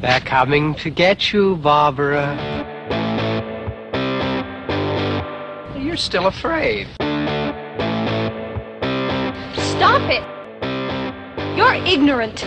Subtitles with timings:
[0.00, 2.34] They're coming to get you, Barbara.
[5.78, 6.88] You're still afraid.
[9.52, 10.24] Stop it!
[11.54, 12.40] You're ignorant.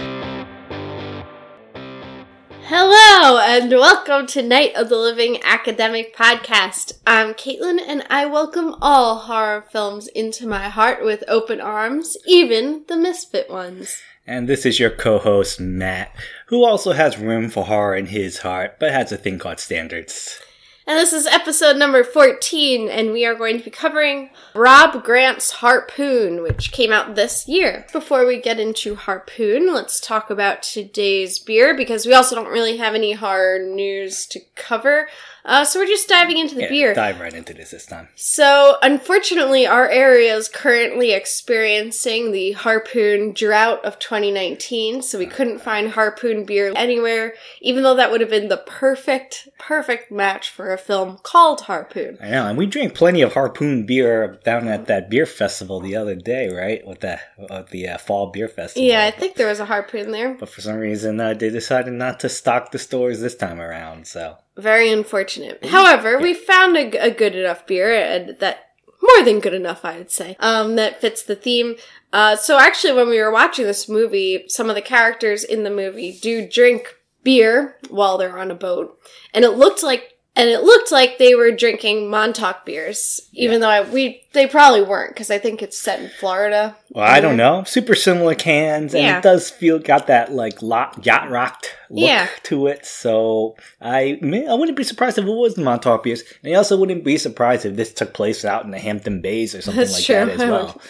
[2.63, 6.93] Hello, and welcome to Night of the Living Academic Podcast.
[7.05, 12.85] I'm Caitlin, and I welcome all horror films into my heart with open arms, even
[12.88, 14.01] the misfit ones.
[14.25, 16.15] And this is your co host, Matt,
[16.47, 20.39] who also has room for horror in his heart, but has a thing called standards.
[20.86, 25.50] And this is episode number 14, and we are going to be covering Rob Grant's
[25.51, 27.86] Harpoon, which came out this year.
[27.93, 32.78] Before we get into Harpoon, let's talk about today's beer because we also don't really
[32.78, 35.08] have any hard news to cover.
[35.45, 36.94] Uh, so we're just diving into the Yeah, beer.
[36.94, 38.08] Dive right into this this time.
[38.16, 45.59] So, unfortunately, our area is currently experiencing the Harpoon drought of 2019, so we couldn't
[45.59, 50.72] find Harpoon beer anywhere, even though that would have been the perfect, perfect match for
[50.73, 52.17] a film called Harpoon.
[52.22, 55.95] I know, and we drank plenty of harpoon beer down at that beer festival the
[55.95, 56.86] other day, right?
[56.86, 58.88] With the uh, the uh, fall beer festival.
[58.88, 60.36] Yeah, I think there was a Harpoon there.
[60.36, 64.08] But for some reason, uh, they decided not to stock the stores this time around.
[64.08, 65.66] So Very unfortunate.
[65.66, 68.70] However, we found a good enough beer, and that
[69.02, 71.76] more than good enough, I would say, um, that fits the theme.
[72.14, 75.70] Uh, so actually, when we were watching this movie, some of the characters in the
[75.70, 78.98] movie do drink beer while they're on a boat,
[79.33, 80.09] and it looked like.
[80.36, 84.81] And it looked like they were drinking Montauk beers, even though I, we they probably
[84.81, 86.76] weren't because I think it's set in Florida.
[86.89, 87.64] Well, I don't know.
[87.66, 89.17] Super similar cans, and Yeah.
[89.20, 92.28] it does feel got that like lot, yacht rocked look Yeah.
[92.44, 92.84] to it.
[92.84, 94.17] So I
[94.50, 97.20] I wouldn't be surprised if it was the Montauk beers, and I also wouldn't be
[97.20, 100.16] surprised if this took place out in the Hampton Bays or something That's like true.
[100.16, 100.81] that as well.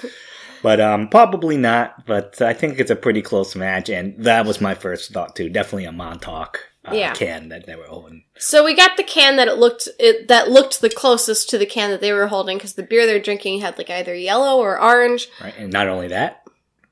[0.61, 2.05] But um, probably not.
[2.05, 5.49] But I think it's a pretty close match, and that was my first thought too.
[5.49, 7.13] Definitely a Montauk uh, Yeah.
[7.13, 8.23] can that they were holding.
[8.37, 11.65] So we got the can that it looked it, that looked the closest to the
[11.65, 14.81] can that they were holding because the beer they're drinking had like either yellow or
[14.81, 15.29] orange.
[15.41, 16.43] Right, and not only that,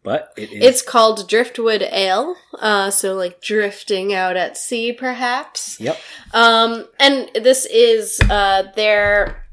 [0.03, 5.80] but it is It's called Driftwood Ale, uh, so like drifting out at sea, perhaps.
[5.80, 6.00] yep.
[6.34, 9.46] Um, and this is uh, their,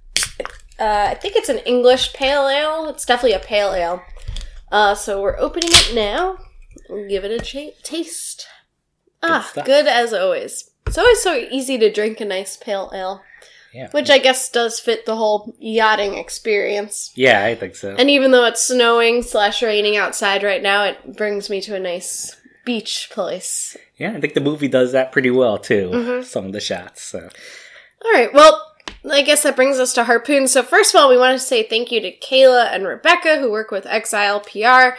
[0.79, 2.89] uh, I think it's an English pale ale.
[2.89, 4.03] It's definitely a pale ale.
[4.71, 6.37] Uh, so we're opening it now.
[6.89, 8.47] We'll give it a cha- taste.
[9.23, 9.65] Ah, stuff.
[9.67, 10.71] good as always.
[10.87, 13.23] It's always so easy to drink a nice pale ale,
[13.75, 13.89] Yeah.
[13.91, 17.11] which I guess does fit the whole yachting experience.
[17.15, 17.95] Yeah, I think so.
[17.99, 21.81] And even though it's snowing slash raining outside right now, it brings me to a
[21.81, 23.77] nice beach place.
[23.97, 25.91] yeah, I think the movie does that pretty well too.
[25.93, 26.23] Mm-hmm.
[26.25, 27.03] Some of the shots.
[27.03, 27.29] So.
[28.05, 28.65] All right, well,
[29.11, 30.49] I guess that brings us to Harpoon.
[30.49, 33.51] So, first of all, we want to say thank you to Kayla and Rebecca, who
[33.51, 34.97] work with Exile PR,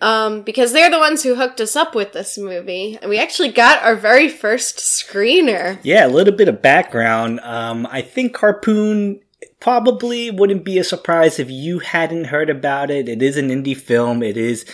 [0.00, 2.98] um, because they're the ones who hooked us up with this movie.
[3.00, 5.78] And we actually got our very first screener.
[5.82, 7.40] Yeah, a little bit of background.
[7.40, 9.20] Um, I think Harpoon
[9.60, 13.08] probably wouldn't be a surprise if you hadn't heard about it.
[13.08, 14.22] It is an indie film.
[14.22, 14.64] It is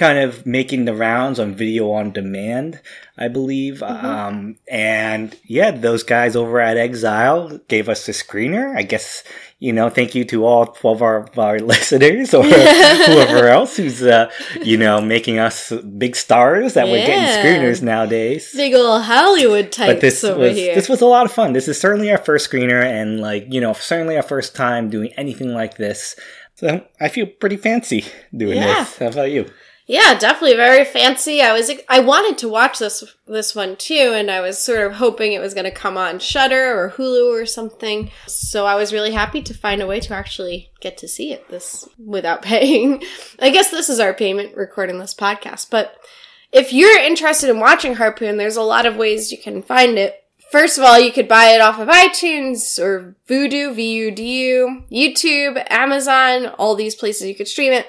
[0.00, 2.80] kind of making the rounds on video on demand,
[3.18, 3.82] I believe.
[3.82, 8.74] Um, and yeah, those guys over at Exile gave us a screener.
[8.74, 9.22] I guess,
[9.58, 13.76] you know, thank you to all 12 of our, of our listeners or whoever else
[13.76, 14.30] who's, uh,
[14.62, 19.92] you know, making us big stars that we're getting screeners nowadays Big ol' Hollywood types
[19.92, 20.74] but this over was here.
[20.74, 21.52] this was a lot of fun.
[21.52, 25.12] This is certainly our first screener, and like you know, certainly our first time doing
[25.18, 26.16] anything like this.
[26.54, 28.04] So I feel pretty fancy
[28.36, 28.84] doing Yeah.
[28.84, 28.98] this.
[28.98, 29.44] How about you?
[29.90, 31.42] Yeah, definitely very fancy.
[31.42, 34.92] I was I wanted to watch this this one too, and I was sort of
[34.92, 38.12] hoping it was going to come on Shudder or Hulu or something.
[38.28, 41.48] So I was really happy to find a way to actually get to see it
[41.48, 43.02] this without paying.
[43.40, 45.96] I guess this is our payment recording this podcast, but
[46.52, 50.22] if you're interested in watching Harpoon, there's a lot of ways you can find it.
[50.52, 56.46] First of all, you could buy it off of iTunes or Vudu, V-U-D-U, YouTube, Amazon,
[56.58, 57.88] all these places you could stream it.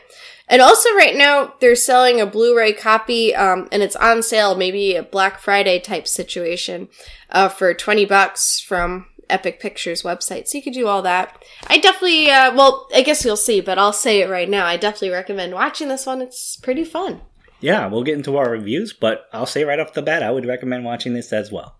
[0.51, 4.95] And also right now, they're selling a Blu-ray copy, um, and it's on sale, maybe
[4.95, 6.89] a Black Friday type situation,
[7.29, 10.49] uh, for 20 bucks from Epic Pictures website.
[10.49, 11.41] So you could do all that.
[11.67, 14.65] I definitely, uh, well, I guess you'll see, but I'll say it right now.
[14.65, 16.21] I definitely recommend watching this one.
[16.21, 17.21] It's pretty fun.
[17.61, 20.45] Yeah, we'll get into our reviews, but I'll say right off the bat, I would
[20.45, 21.77] recommend watching this as well.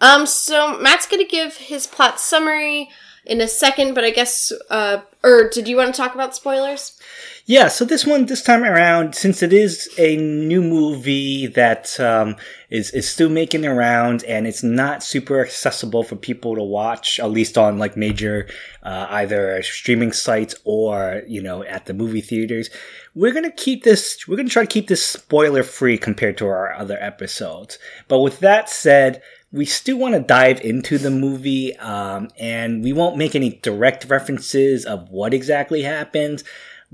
[0.00, 2.90] Um, so Matt's gonna give his plot summary
[3.26, 6.98] in a second, but I guess uh, Or did you want to talk about spoilers?
[7.46, 12.36] Yeah, so this one, this time around, since it is a new movie that um,
[12.70, 17.30] is is still making around and it's not super accessible for people to watch, at
[17.30, 18.48] least on like major
[18.82, 22.70] uh, either streaming sites or you know at the movie theaters,
[23.14, 24.26] we're gonna keep this.
[24.26, 27.78] We're gonna try to keep this spoiler free compared to our other episodes.
[28.08, 29.22] But with that said,
[29.54, 34.04] we still want to dive into the movie, um, and we won't make any direct
[34.06, 36.44] references of what exactly happens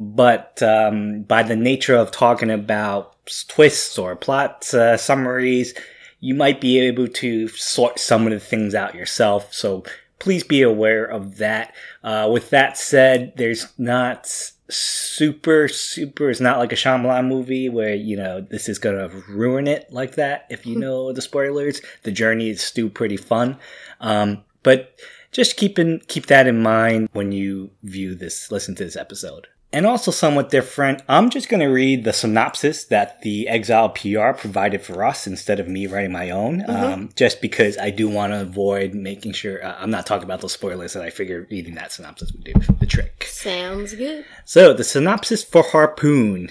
[0.00, 3.14] but um, by the nature of talking about
[3.48, 5.74] twists or plot uh, summaries,
[6.20, 9.52] you might be able to sort some of the things out yourself.
[9.52, 9.84] So
[10.18, 11.74] please be aware of that.
[12.02, 17.94] Uh, with that said, there's not super, super, it's not like a Shyamalan movie where,
[17.94, 21.80] you know, this is gonna ruin it like that if you know the spoilers.
[22.02, 23.58] The journey is still pretty fun.
[24.00, 24.98] Um, but
[25.32, 29.46] just keep in, keep that in mind when you view this, listen to this episode
[29.72, 31.02] and also somewhat different.
[31.08, 35.60] I'm just going to read the synopsis that the Exile PR provided for us instead
[35.60, 36.70] of me writing my own, mm-hmm.
[36.70, 40.40] um, just because I do want to avoid making sure uh, I'm not talking about
[40.40, 43.24] those spoilers that I figure reading that synopsis would do the trick.
[43.28, 44.24] Sounds good.
[44.44, 46.50] So, the synopsis for Harpoon.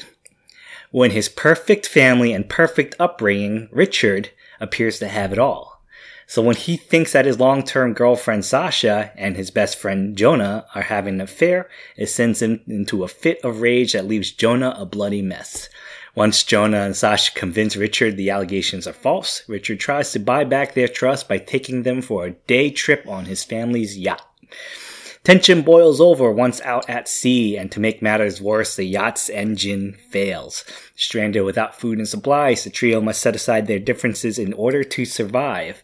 [0.92, 5.79] When his perfect family and perfect upbringing, Richard, appears to have it all.
[6.30, 10.84] So when he thinks that his long-term girlfriend Sasha and his best friend Jonah are
[10.84, 11.68] having an affair,
[11.98, 15.70] it sends him into a fit of rage that leaves Jonah a bloody mess.
[16.14, 20.76] Once Jonah and Sasha convince Richard the allegations are false, Richard tries to buy back
[20.76, 24.22] their trust by taking them for a day trip on his family's yacht.
[25.30, 29.96] Tension boils over once out at sea, and to make matters worse, the yacht's engine
[30.10, 30.66] fails.
[30.96, 35.06] Stranded without food and supplies, the trio must set aside their differences in order to
[35.06, 35.84] survive.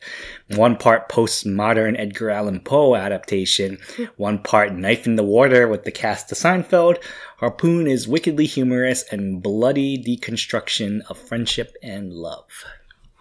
[0.56, 3.77] One part postmodern Edgar Allan Poe adaptation,
[4.18, 6.98] one part knife in the water with the cast of Seinfeld.
[7.38, 12.50] Harpoon is wickedly humorous and bloody deconstruction of friendship and love.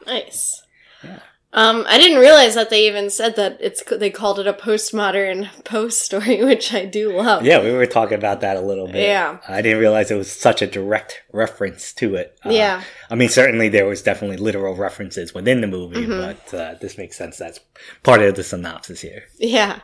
[0.06, 0.62] Nice.
[1.02, 1.18] Yeah.
[1.54, 5.48] Um, I didn't realize that they even said that it's they called it a postmodern
[5.64, 7.44] Poe story, which I do love.
[7.44, 9.06] Yeah, we were talking about that a little bit.
[9.06, 12.36] Yeah, I didn't realize it was such a direct reference to it.
[12.44, 16.20] Uh, yeah, I mean, certainly there was definitely literal references within the movie, mm-hmm.
[16.20, 17.38] but uh, this makes sense.
[17.38, 17.60] That's
[18.02, 19.22] part of the synopsis here.
[19.38, 19.78] Yeah,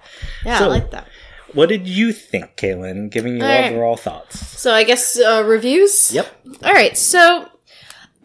[0.44, 1.06] yeah, so, I like that.
[1.52, 3.10] What did you think, Kaylin?
[3.10, 4.40] Giving your overall thoughts.
[4.58, 6.12] So I guess uh, reviews.
[6.12, 6.26] Yep.
[6.64, 7.48] All right, so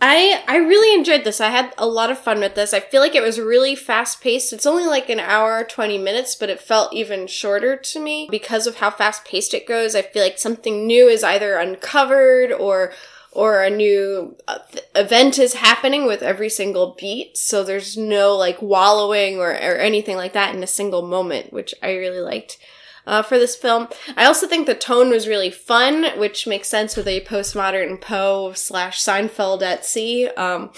[0.08, 1.42] I I really enjoyed this.
[1.42, 2.76] I had a lot of fun with this.
[2.76, 4.54] I feel like it was really fast paced.
[4.54, 8.68] It's only like an hour, 20 minutes, but it felt even shorter to me because
[8.68, 9.96] of how fast paced it goes.
[9.96, 12.94] I feel like something new is either uncovered or
[13.32, 14.60] or a new uh,
[14.94, 17.36] event is happening with every single beat.
[17.36, 21.74] So there's no like wallowing or, or anything like that in a single moment, which
[21.82, 22.60] I really liked
[23.08, 23.88] uh, for this film.
[24.16, 28.54] I also think the tone was really fun, which makes sense with a postmodern Poe
[28.54, 30.72] slash Seinfeld at sea um,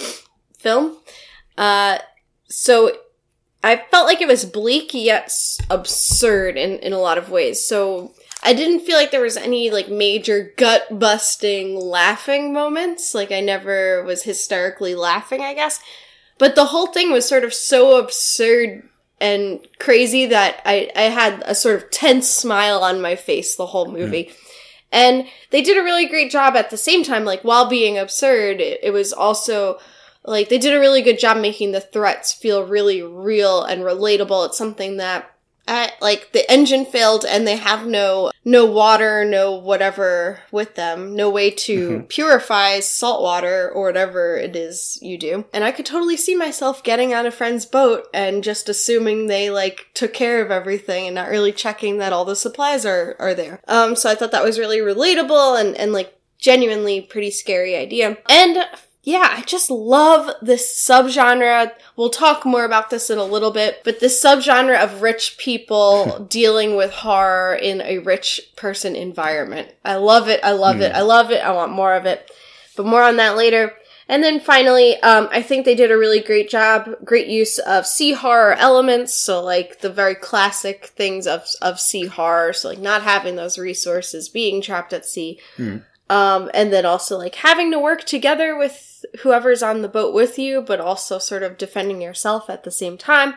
[0.57, 0.97] film.
[1.57, 1.99] Uh,
[2.49, 2.91] so
[3.63, 5.33] I felt like it was bleak yet
[5.69, 7.65] absurd in, in a lot of ways.
[7.65, 8.13] So
[8.43, 13.13] I didn't feel like there was any like major gut busting laughing moments.
[13.15, 15.79] Like I never was hysterically laughing, I guess.
[16.37, 18.87] But the whole thing was sort of so absurd
[19.19, 23.65] and crazy that I, I had a sort of tense smile on my face the
[23.65, 24.25] whole movie.
[24.25, 24.35] Mm.
[24.91, 28.61] And they did a really great job at the same time, like while being absurd,
[28.61, 29.79] it, it was also
[30.23, 34.47] like they did a really good job making the threats feel really real and relatable.
[34.47, 35.31] It's something that
[35.67, 41.15] at, like the engine failed and they have no no water, no whatever with them,
[41.15, 42.01] no way to mm-hmm.
[42.05, 45.45] purify salt water or whatever it is you do.
[45.53, 49.49] And I could totally see myself getting on a friend's boat and just assuming they
[49.49, 53.33] like took care of everything and not really checking that all the supplies are are
[53.33, 53.61] there.
[53.67, 58.17] Um so I thought that was really relatable and and like genuinely pretty scary idea.
[58.29, 58.57] And
[59.07, 61.71] yeah, I just love this subgenre.
[61.95, 66.27] We'll talk more about this in a little bit, but this subgenre of rich people
[66.29, 69.73] dealing with horror in a rich person environment.
[69.85, 70.41] I love it.
[70.43, 70.81] I love mm.
[70.81, 70.91] it.
[70.93, 71.41] I love it.
[71.41, 72.29] I want more of it.
[72.75, 73.71] But more on that later.
[74.09, 77.87] And then finally, um, I think they did a really great job, great use of
[77.87, 79.13] sea horror elements.
[79.13, 82.51] So like the very classic things of, of sea horror.
[82.51, 85.39] So like not having those resources, being trapped at sea.
[85.57, 85.83] Mm.
[86.09, 90.39] Um, and then also like having to work together with whoever's on the boat with
[90.39, 93.35] you, but also sort of defending yourself at the same time.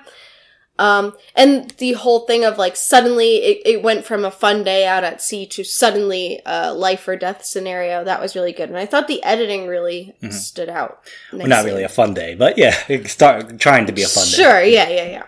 [0.80, 4.86] Um, and the whole thing of like suddenly it, it went from a fun day
[4.86, 8.02] out at sea to suddenly a life or death scenario.
[8.02, 8.70] That was really good.
[8.70, 10.30] And I thought the editing really mm-hmm.
[10.30, 11.02] stood out.
[11.34, 12.70] Well, not really a fun day, but yeah,
[13.04, 14.50] start trying to be a fun sure, day.
[14.50, 15.26] Sure, yeah, yeah, yeah.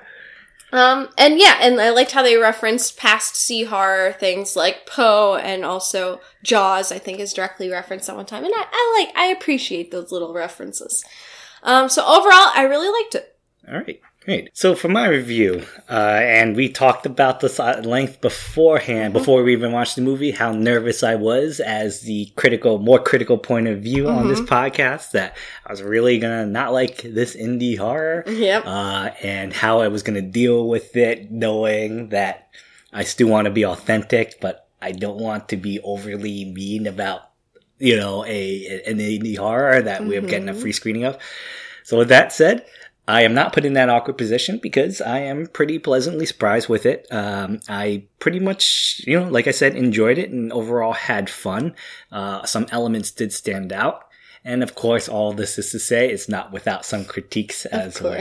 [0.73, 5.37] Um, and yeah, and I liked how they referenced past sea horror things like Poe
[5.37, 6.91] and also Jaws.
[6.91, 10.11] I think is directly referenced at one time, and I, I like I appreciate those
[10.11, 11.05] little references.
[11.63, 13.37] Um, so overall, I really liked it.
[13.69, 14.01] All right.
[14.25, 14.51] Great.
[14.53, 19.53] So for my review, uh, and we talked about this at length beforehand, before we
[19.53, 23.81] even watched the movie, how nervous I was as the critical, more critical point of
[23.81, 25.37] view on this podcast, that
[25.67, 28.63] I was really gonna not like this indie horror, Yep.
[28.65, 32.49] uh, and how I was gonna deal with it, knowing that
[32.93, 37.23] I still want to be authentic, but I don't want to be overly mean about,
[37.79, 41.19] you know, a an indie horror that we're getting a free screening of.
[41.85, 42.65] So with that said,
[43.09, 46.87] I am not put in that awkward position because I am pretty pleasantly surprised with
[46.87, 47.07] it.
[47.11, 51.75] Um, I pretty much, you know, like I said, enjoyed it and overall had fun.
[52.13, 54.07] Uh, some elements did stand out.
[54.45, 58.03] And of course, all this is to say it's not without some critiques as of
[58.03, 58.17] well.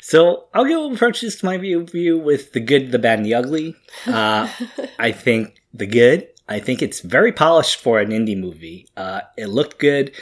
[0.00, 3.76] So I'll go approach this my view with the good, the bad, and the ugly.
[4.06, 4.48] Uh,
[4.98, 6.28] I think the good.
[6.48, 8.88] I think it's very polished for an indie movie.
[8.96, 10.12] Uh, it looked good.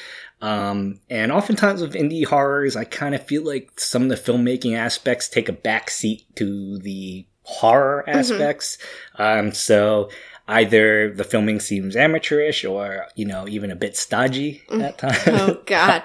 [0.43, 4.77] Um, and oftentimes with indie horrors, I kind of feel like some of the filmmaking
[4.77, 8.77] aspects take a backseat to the horror aspects.
[9.17, 10.11] Um, so
[10.49, 15.19] either the filming seems amateurish or, you know, even a bit stodgy at times.
[15.27, 16.03] Oh God.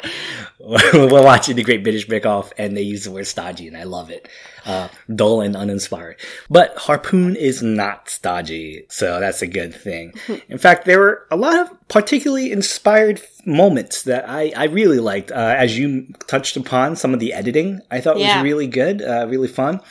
[0.59, 3.83] We're watching the Great British Bake Off, and they use the word stodgy, and I
[3.83, 4.27] love it.
[4.65, 6.17] Uh, dull and uninspired.
[6.49, 10.13] But Harpoon is not stodgy, so that's a good thing.
[10.49, 15.31] In fact, there were a lot of particularly inspired moments that I, I really liked.
[15.31, 18.35] Uh, as you touched upon, some of the editing I thought Yeah.
[18.37, 19.81] was really good, uh, really fun.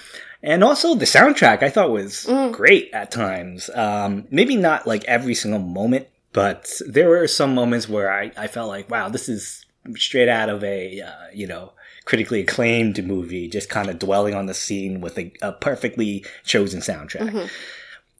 [0.43, 3.69] And also the soundtrack I thought was great at times.
[3.75, 8.47] Um, maybe not like every single moment, but there were some moments where I, I
[8.47, 9.67] felt like, wow, this is
[9.97, 11.73] straight out of a, uh, you know,
[12.05, 16.81] critically acclaimed movie, just kind of dwelling on the scene with a, a perfectly chosen
[16.81, 17.51] soundtrack.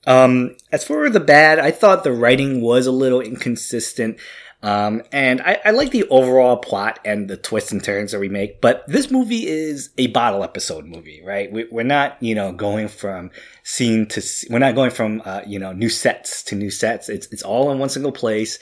[0.07, 4.19] Um, as for the bad, I thought the writing was a little inconsistent.
[4.63, 8.29] Um, and I, I like the overall plot and the twists and turns that we
[8.29, 11.51] make, but this movie is a bottle episode movie, right?
[11.51, 13.31] We, we're not, you know, going from
[13.63, 17.09] scene to, we're not going from, uh, you know, new sets to new sets.
[17.09, 18.59] It's, it's all in one single place.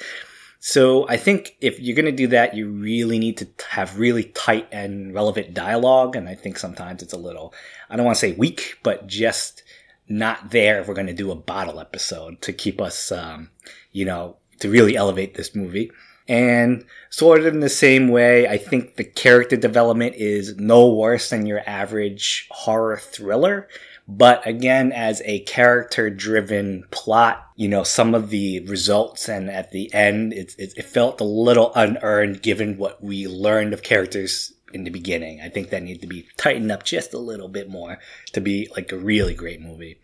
[0.61, 4.25] So I think if you're going to do that, you really need to have really
[4.25, 6.15] tight and relevant dialogue.
[6.15, 7.55] And I think sometimes it's a little,
[7.91, 9.63] I don't want to say weak, but just
[10.09, 13.51] not there if we're going to do a bottle episode to keep us, um,
[13.93, 15.91] you know, to really elevate this movie.
[16.29, 21.31] And sort of in the same way, I think the character development is no worse
[21.31, 23.69] than your average horror thriller.
[24.07, 29.71] But again, as a character driven plot, you know, some of the results and at
[29.71, 34.53] the end, it, it, it felt a little unearned given what we learned of characters
[34.75, 35.41] in the beginning.
[35.41, 37.99] I think that needed to be tightened up just a little bit more
[38.33, 39.99] to be like a really great movie.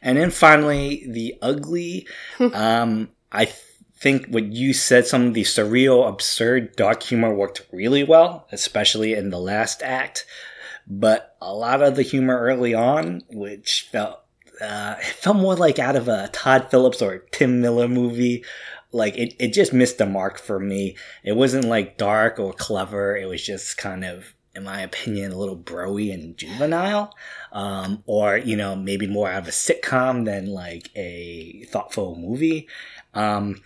[0.00, 2.06] And then finally, the ugly.
[2.54, 3.56] um, I th-
[3.96, 9.14] think what you said, some of the surreal, absurd, dark humor worked really well, especially
[9.14, 10.26] in the last act.
[10.86, 14.18] But a lot of the humor early on, which felt
[14.60, 18.44] uh, it felt more like out of a Todd Phillips or Tim Miller movie.
[18.92, 20.96] Like it, it just missed the mark for me.
[21.24, 23.16] It wasn't like dark or clever.
[23.16, 27.14] It was just kind of, in my opinion, a little broy and juvenile.
[27.52, 32.68] Um, or, you know, maybe more out of a sitcom than like a thoughtful movie.
[33.14, 33.60] Um,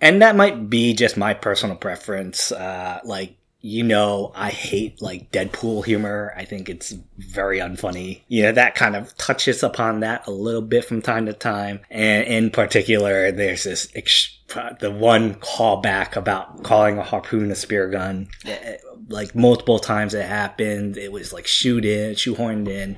[0.00, 2.52] and that might be just my personal preference.
[2.52, 6.32] Uh, like, you know, I hate like Deadpool humor.
[6.36, 8.20] I think it's very unfunny.
[8.28, 11.80] You know, that kind of touches upon that a little bit from time to time.
[11.90, 14.38] And in particular, there's this, ex-
[14.78, 18.28] the one callback about calling a harpoon a spear gun.
[18.44, 18.76] Eh,
[19.08, 20.96] Like multiple times it happened.
[20.96, 22.96] It was like shoot in, shoehorned in.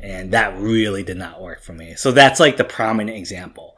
[0.00, 1.94] And that really did not work for me.
[1.94, 3.76] So that's like the prominent example.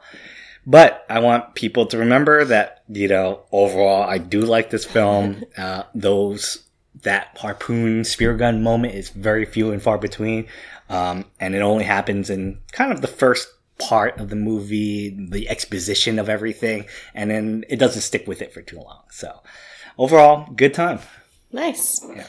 [0.65, 5.43] But I want people to remember that, you know, overall, I do like this film.
[5.57, 6.63] Uh, those,
[7.03, 10.47] that harpoon spear gun moment is very few and far between.
[10.89, 15.49] Um, and it only happens in kind of the first part of the movie, the
[15.49, 19.03] exposition of everything, and then it doesn't stick with it for too long.
[19.09, 19.41] So
[19.97, 20.99] overall, good time.
[21.51, 21.99] Nice.
[22.07, 22.27] Yeah.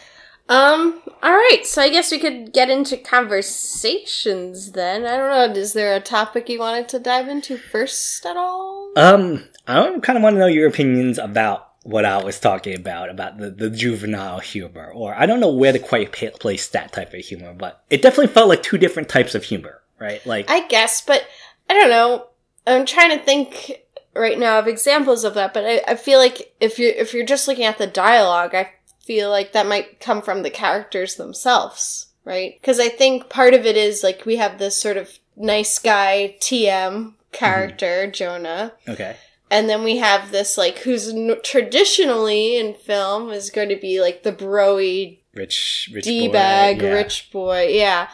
[0.49, 5.07] Um, all right, so I guess we could get into conversations then.
[5.07, 8.93] I don't know, is there a topic you wanted to dive into first at all?
[8.97, 13.09] Um, I kind of want to know your opinions about what I was talking about,
[13.09, 17.15] about the, the juvenile humor, or I don't know where to quite place that type
[17.15, 20.25] of humor, but it definitely felt like two different types of humor, right?
[20.27, 21.27] Like, I guess, but
[21.71, 22.27] I don't know.
[22.67, 23.73] I'm trying to think
[24.15, 27.27] right now of examples of that, but I, I feel like if you're, if you're
[27.27, 28.71] just looking at the dialogue, I
[29.05, 32.07] feel like that might come from the characters themselves.
[32.25, 32.55] right?
[32.61, 36.37] Because I think part of it is like we have this sort of nice guy
[36.41, 38.73] TM character, Jonah.
[38.89, 39.17] Okay.
[39.51, 44.01] And then we have this like who's n- traditionally in film is going to be
[44.01, 46.89] like the broy Rich, rich d boy, bag yeah.
[46.91, 48.09] rich boy, yeah.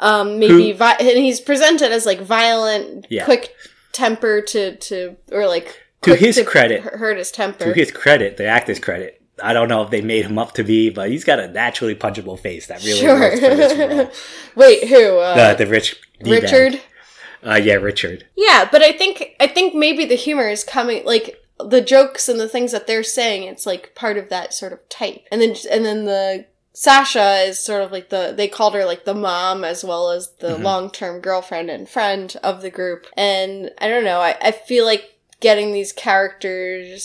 [0.00, 3.24] Um, maybe vi- and he's presented as like violent, Yeah.
[3.24, 3.54] quick
[3.92, 6.80] temper to to or like To his credit.
[6.82, 7.64] hurt his temper.
[7.66, 10.64] To his credit, the actor's credit, I don't know if they made him up to
[10.64, 14.10] be, but he's got a naturally punchable face that really works for this role.
[14.56, 15.18] Wait, who?
[15.18, 16.42] Uh, The, the rich D-bag.
[16.42, 16.80] Richard.
[17.44, 18.26] Uh, yeah, Richard.
[18.36, 22.38] Yeah, but I think I think maybe the humor is coming like the jokes and
[22.38, 23.44] the things that they're saying.
[23.44, 27.58] It's like part of that sort of type, and then and then the Sasha is
[27.58, 30.62] sort of like the they called her like the mom as well as the Mhm.
[30.62, 33.06] long term girlfriend and friend of the group.
[33.16, 37.02] And I don't know, I, I feel like getting these characters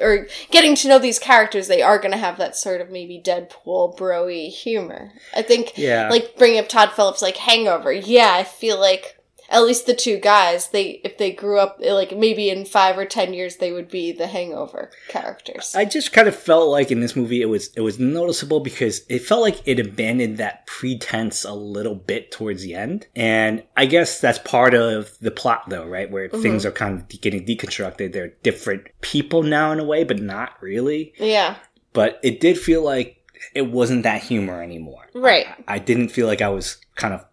[0.00, 3.20] or getting to know these characters, they are going to have that sort of maybe
[3.24, 5.12] Deadpool broy humor.
[5.34, 6.08] I think Yeah.
[6.10, 7.92] like bringing up Todd Phillips like Hangover.
[7.92, 9.18] Yeah, I feel like
[9.52, 13.04] at least the two guys, they if they grew up like maybe in five or
[13.04, 15.74] ten years they would be the Hangover characters.
[15.76, 19.02] I just kind of felt like in this movie it was it was noticeable because
[19.08, 23.86] it felt like it abandoned that pretense a little bit towards the end, and I
[23.86, 26.10] guess that's part of the plot, though, right?
[26.10, 26.42] Where mm-hmm.
[26.42, 28.12] things are kind of getting deconstructed.
[28.12, 31.12] They're different people now in a way, but not really.
[31.18, 31.56] yeah,
[31.92, 33.18] But it did feel like
[33.54, 35.06] it wasn't that humor anymore.
[35.14, 35.46] right.
[35.68, 37.24] I didn't feel like I was kind of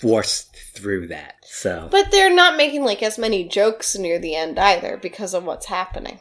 [0.00, 1.36] forced through that.
[1.42, 5.44] So But they're not making like as many jokes near the end either because of
[5.44, 6.20] what's happening.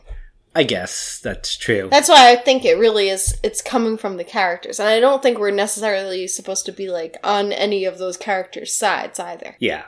[0.56, 1.90] I guess that's true.
[1.92, 3.38] That's why I think it really is.
[3.44, 7.18] It's coming from the characters, and I don't think we're necessarily supposed to be like
[7.24, 9.56] on any of those characters' sides either.
[9.60, 9.86] Yeah,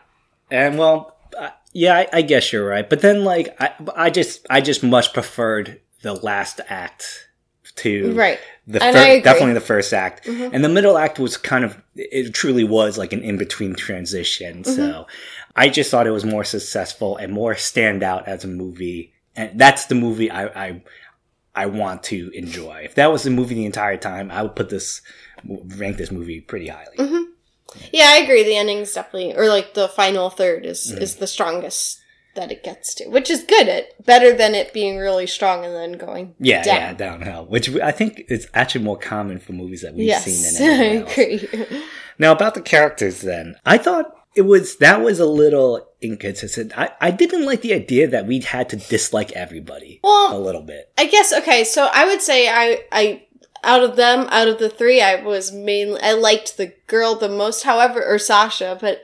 [0.51, 2.87] and well, uh, yeah, I, I guess you're right.
[2.87, 7.27] But then, like, I, I just, I just much preferred the last act
[7.77, 8.39] to Right.
[8.67, 9.15] The And fir- I agree.
[9.17, 9.23] Mm-hmm.
[9.23, 13.11] definitely the first act, and the middle act was kind of, it truly was like
[13.11, 14.63] an in between transition.
[14.63, 14.75] Mm-hmm.
[14.75, 15.07] So,
[15.55, 19.85] I just thought it was more successful and more standout as a movie, and that's
[19.87, 20.83] the movie I, I,
[21.55, 22.83] I want to enjoy.
[22.85, 25.01] If that was the movie the entire time, I would put this,
[25.77, 26.97] rank this movie pretty highly.
[26.97, 27.23] Mm-hmm.
[27.91, 28.43] Yeah, I agree.
[28.43, 31.01] The ending's definitely, or like the final third is Mm-hmm.
[31.01, 32.00] is the strongest
[32.35, 33.67] that it gets to, which is good.
[33.67, 36.75] It better than it being really strong and then going Yeah, down.
[36.77, 40.45] yeah, downhill, which I think is actually more common for movies that we've Yes, seen
[40.47, 41.67] I than anything else.
[41.67, 41.83] agree.
[42.17, 46.71] Now about the characters, then I thought it was that was a little inconsistent.
[46.77, 50.61] I, I didn't like the idea that we had to dislike everybody Well, a little
[50.61, 50.91] bit.
[50.97, 51.63] I guess okay.
[51.65, 53.23] So I would say I I
[53.63, 57.29] out of them, out of the three, I was mainly I liked the girl the
[57.29, 57.63] most.
[57.63, 59.03] However, or Sasha, but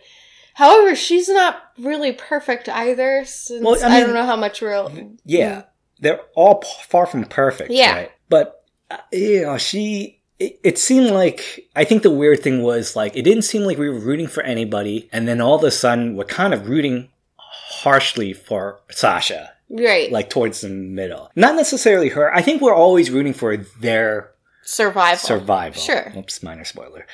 [0.57, 3.23] however, she's not really perfect either.
[3.25, 4.91] Since Well, I mean, I, don't know how much real.
[5.23, 5.63] Yeah,
[5.99, 7.71] they're all far from perfect.
[7.71, 7.95] Yeah.
[7.95, 8.11] right?
[8.29, 10.15] but uh, you know, she.
[10.39, 13.79] It, it seemed like I think the weird thing was like it didn't seem like
[13.79, 17.09] we were rooting for anybody, and then all of a sudden we're kind of rooting
[17.37, 19.53] harshly for Sasha.
[19.69, 21.31] Right, like towards the middle.
[21.35, 22.33] Not necessarily her.
[22.33, 24.31] I think we're always rooting for their
[24.67, 25.17] survival.
[25.17, 25.81] survival.
[25.81, 26.13] Sure.
[26.15, 27.07] Oops, minor spoiler,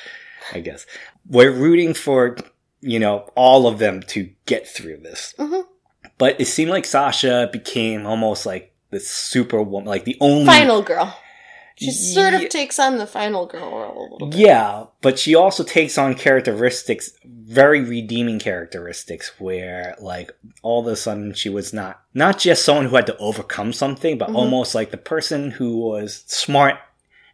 [0.51, 0.85] I guess.
[1.29, 2.37] We're rooting for,
[2.83, 5.33] you know, all of them to get through this.
[5.37, 5.65] Mhm.
[6.17, 10.45] But it seemed like Sasha became almost like the superwoman, like the only.
[10.45, 11.17] Final girl.
[11.75, 14.37] She sort of takes on the final girl role a little bit.
[14.39, 20.95] Yeah, but she also takes on characteristics, very redeeming characteristics, where like all of a
[20.95, 24.35] sudden she was not not just someone who had to overcome something, but Mhm.
[24.35, 26.75] almost like the person who was smart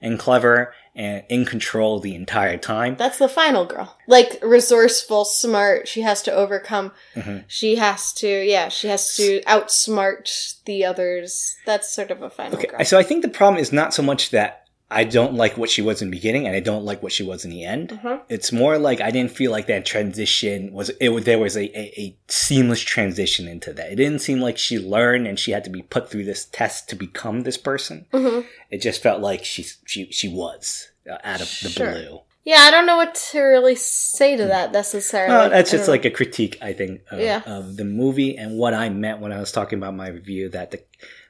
[0.01, 2.95] and clever and in control the entire time.
[2.97, 3.97] That's the final girl.
[4.07, 5.87] Like resourceful, smart.
[5.87, 6.91] She has to overcome.
[7.15, 7.43] Mhm.
[7.47, 11.55] She has to, yeah, she has to outsmart the others.
[11.65, 12.83] That's sort of a final Okay, girl.
[12.85, 15.83] so I think the problem is not so much that I don't like what she
[15.83, 17.89] was in the beginning and I don't like what she was in the end.
[18.03, 18.21] Mhm.
[18.27, 21.09] It's more like I didn't feel like that transition was it.
[21.09, 23.91] was- There was a, a, a seamless transition into that.
[23.91, 26.89] It didn't seem like she learned and she had to be put through this test
[26.89, 28.07] to become this person.
[28.11, 28.45] Mhm.
[28.71, 31.91] It just felt like she she she was uh, out of the Sure.
[31.91, 32.19] blue.
[32.45, 35.31] Yeah, I don't know what to really say to that necessarily.
[35.35, 37.41] Well, that's just like a critique, I think, of, Yeah.
[37.45, 40.49] of the movie and what I meant when I was talking about my review.
[40.49, 40.81] That the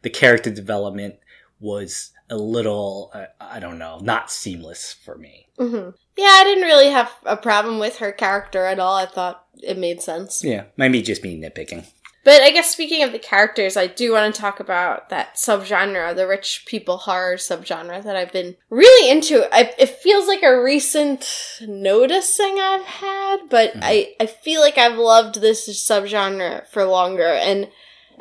[0.02, 1.15] the character development
[1.60, 5.48] was a little, uh, I don't know, not seamless for me.
[5.60, 5.94] Mhm.
[6.18, 8.96] Yeah, I didn't really have a problem with her character at all.
[8.96, 10.44] I thought it made sense.
[10.44, 11.86] Yeah, maybe just me nitpicking.
[12.26, 16.13] But I guess speaking of the characters, I do want to talk about that subgenre,
[16.15, 19.48] the rich people horror subgenre that I've been really into.
[19.56, 24.98] I, it feels like a recent noticing I've had, but I, I feel like I've
[24.98, 27.24] loved this subgenre for longer.
[27.24, 27.70] And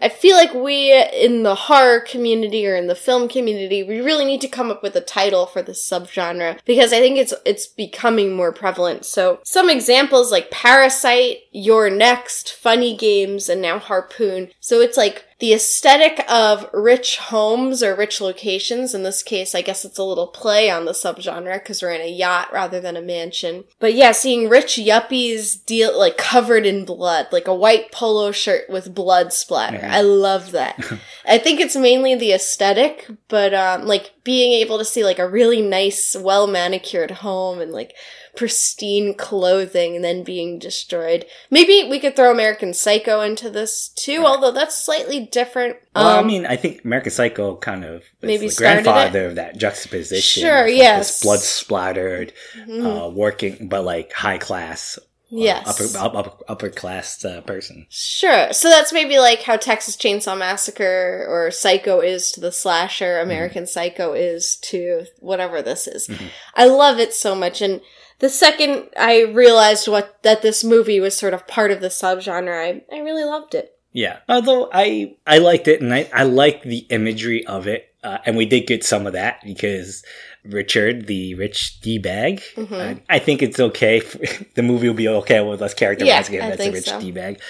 [0.00, 4.24] I feel like we in the horror community or in the film community, we really
[4.24, 7.66] need to come up with a title for this subgenre because I think it's it's
[7.66, 9.04] becoming more prevalent.
[9.04, 14.48] So some examples like Parasite, You're Next, Funny Games, and now Harpoon.
[14.60, 18.92] So it's like the aesthetic of rich homes or rich locations.
[18.92, 22.00] In this case, I guess it's a little play on the subgenre because we're in
[22.00, 23.64] a yacht rather than a mansion.
[23.78, 28.68] But yeah, seeing rich yuppies deal like covered in blood, like a white polo shirt
[28.68, 29.86] with blood splatter.
[29.88, 30.78] I love that.
[31.26, 35.28] I think it's mainly the aesthetic, but um, like being able to see like a
[35.28, 37.94] really nice, well manicured home and like
[38.38, 41.26] pristine clothing and then being destroyed.
[41.50, 45.76] Maybe we could throw American Psycho into this too, although that's slightly different.
[45.96, 49.34] Well, I Um, mean, I think American Psycho kind of is Maybe the grandfather of
[49.34, 50.42] that juxtaposition.
[50.42, 50.98] Sure, like, yes.
[51.18, 53.06] This blood splattered, mhm.
[53.06, 55.98] uh, working, but like high class, uh, yes.
[55.98, 57.88] upper, upper, upper class uh, person.
[57.90, 58.52] Sure.
[58.52, 63.66] So that's maybe like how Texas Chainsaw Massacre or Psycho is to the slasher, American
[63.66, 66.06] Psycho is to whatever this is.
[66.06, 66.28] Mhm.
[66.54, 67.60] I love it so much.
[67.60, 67.80] And
[68.20, 72.82] the second I realized what that this movie was sort of part of the subgenre,
[72.90, 73.74] I, I really loved it.
[73.92, 74.18] Yeah.
[74.28, 78.36] Although I I liked it and I I liked the imagery of it, uh, and
[78.36, 80.02] we did get some of that because
[80.44, 82.96] Richard, the rich d bag, Mhm.
[82.96, 84.00] uh, I think it's okay.
[84.54, 87.00] the movie will be okay with us characterizing Yeah, him as a rich so.
[87.00, 87.40] d bag.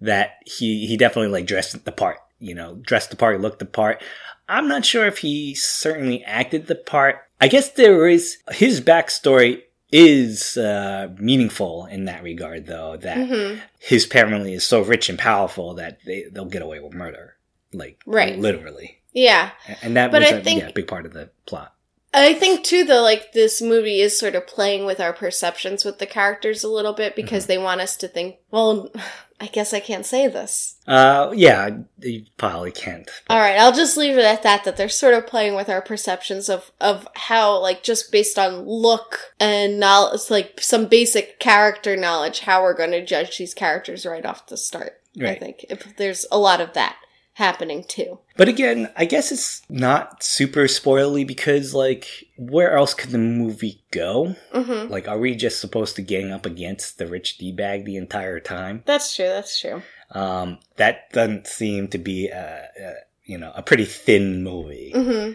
[0.00, 2.18] That he he definitely like dressed the part.
[2.38, 4.02] You know, dressed the part, looked the part.
[4.48, 7.16] I'm not sure if he certainly acted the part.
[7.40, 9.62] I guess there is his backstory
[9.92, 12.96] is uh, meaningful in that regard, though.
[12.96, 16.92] That hmm his family is so rich and powerful that they they'll get away with
[16.94, 17.36] murder,
[17.72, 18.38] like Right.
[18.38, 19.50] literally, Yeah.
[19.82, 21.72] and that But was I a think- yeah, big part of the plot.
[22.14, 25.98] I think too though like this movie is sort of playing with our perceptions with
[25.98, 27.48] the characters a little bit because Mm-hmm.
[27.52, 28.90] they want us to think, well,
[29.38, 30.76] I guess I can't say this.
[30.86, 33.08] Uh, yeah, you probably can't.
[33.28, 34.64] All right, I'll just leave it at that.
[34.64, 38.64] That they're sort of playing with our perceptions of of how, like, just based on
[38.64, 44.06] look and knowledge, like some basic character knowledge, how we're going to judge these characters
[44.06, 45.00] right off the start.
[45.20, 46.96] I think if there's a lot of that
[47.36, 48.18] happening too.
[48.36, 53.82] But again, I guess it's not super spoily because, like, where else could the movie
[53.90, 54.34] go?
[54.52, 57.96] hmm Like, are we just supposed to gang up against the rich d bag the
[57.96, 58.82] entire time?
[58.86, 59.26] That's true.
[59.28, 59.82] That's true.
[60.12, 62.92] Um, that doesn't seem to be a, a
[63.24, 64.92] you know a pretty thin movie.
[64.94, 65.32] hmm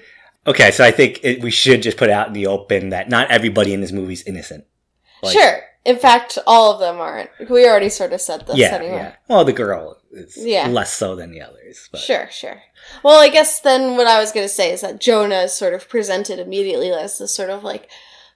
[0.47, 3.29] Okay, so I think it, we should just put out in the open that not
[3.29, 4.65] everybody in this movie is innocent.
[5.21, 5.61] Like- sure.
[5.85, 7.29] In fact, all of them aren't.
[7.49, 8.95] We already sort of said this yeah, anyway.
[8.95, 9.15] yeah.
[9.27, 10.67] Well, the girl is Yeah.
[10.67, 11.87] less so than the others.
[11.91, 12.01] But.
[12.01, 12.61] Sure, sure.
[13.03, 15.73] Well, I guess then what I was going to say is that Jonah is sort
[15.73, 17.89] of presented immediately as this sort of like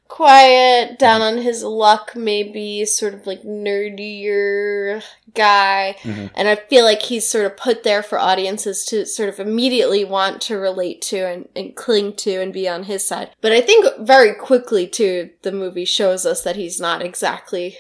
[0.08, 5.02] quiet, down on his luck, maybe sort of like nerdier
[5.34, 5.96] guy.
[6.04, 6.30] Mhm.
[6.36, 10.04] And I feel like he's sort of put there for audiences to sort of immediately
[10.06, 13.32] want to relate to and, and cling to and be on his side.
[13.42, 17.78] But I think very quickly, too, the movie shows us that he's not exactly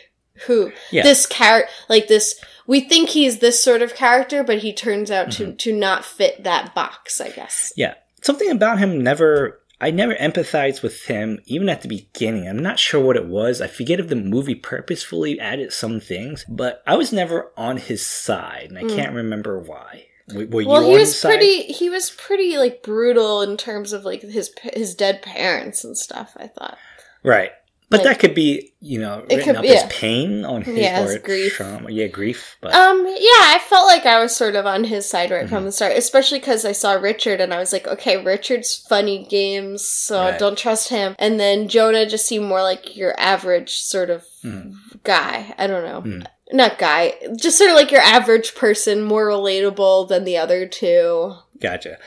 [0.47, 1.03] who Yeah.
[1.03, 2.35] this character, like this,
[2.67, 5.55] we think he's this sort of character, but he turns out to, Mm-hmm.
[5.57, 7.71] to not fit that box, I guess.
[7.75, 7.95] Yeah.
[8.21, 9.59] Something about him never.
[9.81, 12.47] I never empathized with him, even at the beginning.
[12.47, 13.59] I'm not sure what it was.
[13.61, 18.03] I forget if the movie purposefully added some things, but I was never on his
[18.05, 20.05] side, and I can't remember why.
[20.33, 20.53] Were you Hmm.
[20.69, 21.29] Well, on he his was side?
[21.31, 25.97] pretty, he was pretty, like, brutal in terms of, like, his, his dead parents and
[25.97, 26.77] stuff, I thought.
[27.21, 27.51] Right.
[27.97, 29.71] But Like- that could be, you know, It written could- up yeah.
[29.73, 31.53] as pain on his Yeah, as grief.
[31.55, 31.89] trauma.
[31.91, 32.57] Yeah, grief.
[32.61, 35.55] But Um, yeah, I felt like I was sort of on his side right Mm-hmm.
[35.55, 39.25] from the start, especially because I saw Richard and I was like, okay, Richard's funny
[39.29, 40.39] games, so Right.
[40.39, 41.15] don't trust him.
[41.19, 44.73] And then Jonah just seemed more like your average sort of Mhm.
[45.03, 45.53] guy.
[45.57, 46.01] I don't know.
[46.01, 46.25] Mm.
[46.51, 51.33] Not guy, just sort of like your average person, more relatable than the other two.
[51.59, 51.97] Gotcha.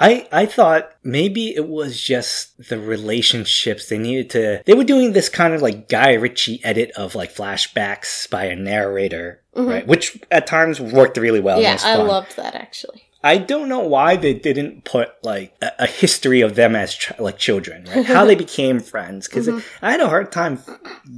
[0.00, 4.62] I I thought maybe it was just the relationships they needed to.
[4.64, 8.56] They were doing this kind of like Guy Ritchie edit of like flashbacks by a
[8.56, 9.68] narrator, Mhm.
[9.68, 9.86] right?
[9.86, 11.60] Which at times worked really well.
[11.60, 13.02] yeah, I loved that actually.
[13.22, 17.12] I don't know why they didn't put like a, a history of them as ch-
[17.18, 18.06] like children, right?
[18.06, 19.28] How they became friends.
[19.28, 19.84] Because Mm-hmm.
[19.84, 20.58] I had a hard time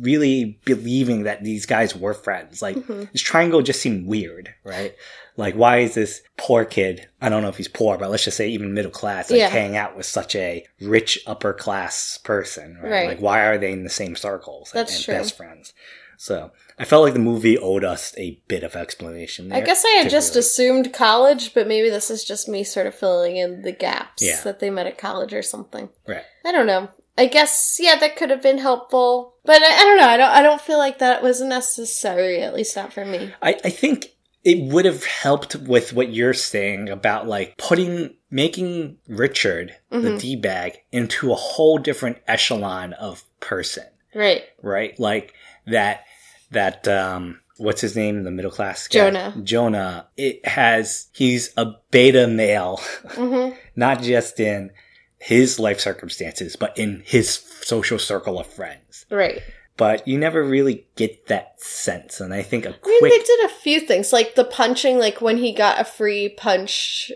[0.00, 2.62] really believing that these guys were friends.
[2.62, 3.04] Like Mm-hmm.
[3.12, 4.94] this triangle just seemed weird, right?
[5.36, 7.08] Like why is this poor kid?
[7.20, 9.48] I don't know if he's poor, but let's just say even middle class, like Yeah.
[9.48, 12.90] hanging out with such a rich upper class person, right?
[12.90, 13.08] Right.
[13.08, 15.14] Like why are they in the same circles and, That's and true.
[15.14, 15.72] best friends?
[16.18, 19.52] So I felt like the movie owed us a bit of explanation.
[19.52, 22.94] I guess I had just assumed college, but maybe this is just me sort of
[22.94, 24.40] filling in the gaps Yeah.
[24.42, 25.88] that they met at college or something.
[26.06, 26.24] right.
[26.44, 26.88] I don't know.
[27.18, 30.08] I guess yeah, that could have been helpful, but I, I don't know.
[30.08, 30.30] I don't.
[30.30, 32.40] I don't feel like that was necessary.
[32.40, 33.32] At least not for me.
[33.42, 34.06] I, I think
[34.44, 40.16] it would have helped with what you're saying about like putting making Richard the mm-hmm.
[40.16, 44.44] D bag into a whole different echelon of person, Right.
[44.62, 44.98] right?
[44.98, 45.34] Like
[45.66, 46.04] that
[46.52, 48.22] that um what's his name?
[48.24, 48.98] The middle class guy?
[48.98, 49.34] Jonah.
[49.42, 50.08] Jonah.
[50.16, 53.56] It has he's a beta male, Mm-hmm.
[53.76, 54.70] not just in
[55.18, 57.28] his life circumstances, but in his
[57.62, 59.06] social circle of friends.
[59.10, 59.40] Right.
[59.76, 63.44] But you never really get that sense, and I think a I mean, they did
[63.46, 67.10] a few things, like the punching, like when he got a free punch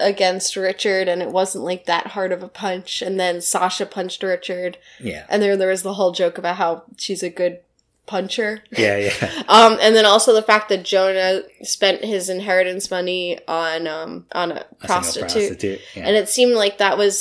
[0.00, 4.22] against Richard, and it wasn't like that hard of a punch, and then Sasha punched
[4.24, 7.60] Richard, yeah, and then there was the whole joke about how she's a good
[8.12, 8.62] puncher.
[8.76, 9.42] yeah, yeah.
[9.48, 14.52] Um, and then also the fact that Jonah spent his inheritance money on um on
[14.52, 15.80] a A prostitute, prostitute.
[15.96, 16.06] Yeah.
[16.06, 17.14] and it seemed like that was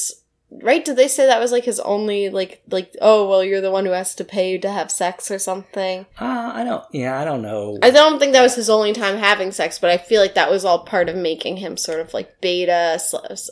[0.52, 0.84] right.
[0.84, 3.86] Did they say that was like his only like like oh well you're the one
[3.86, 6.06] who has to pay to have sex or something?
[6.20, 6.84] Uh, I don't.
[6.92, 7.78] Yeah, I don't know.
[7.82, 10.52] I don't think that was his only time having sex, but I feel like that
[10.52, 13.00] was all part of making him sort of like beta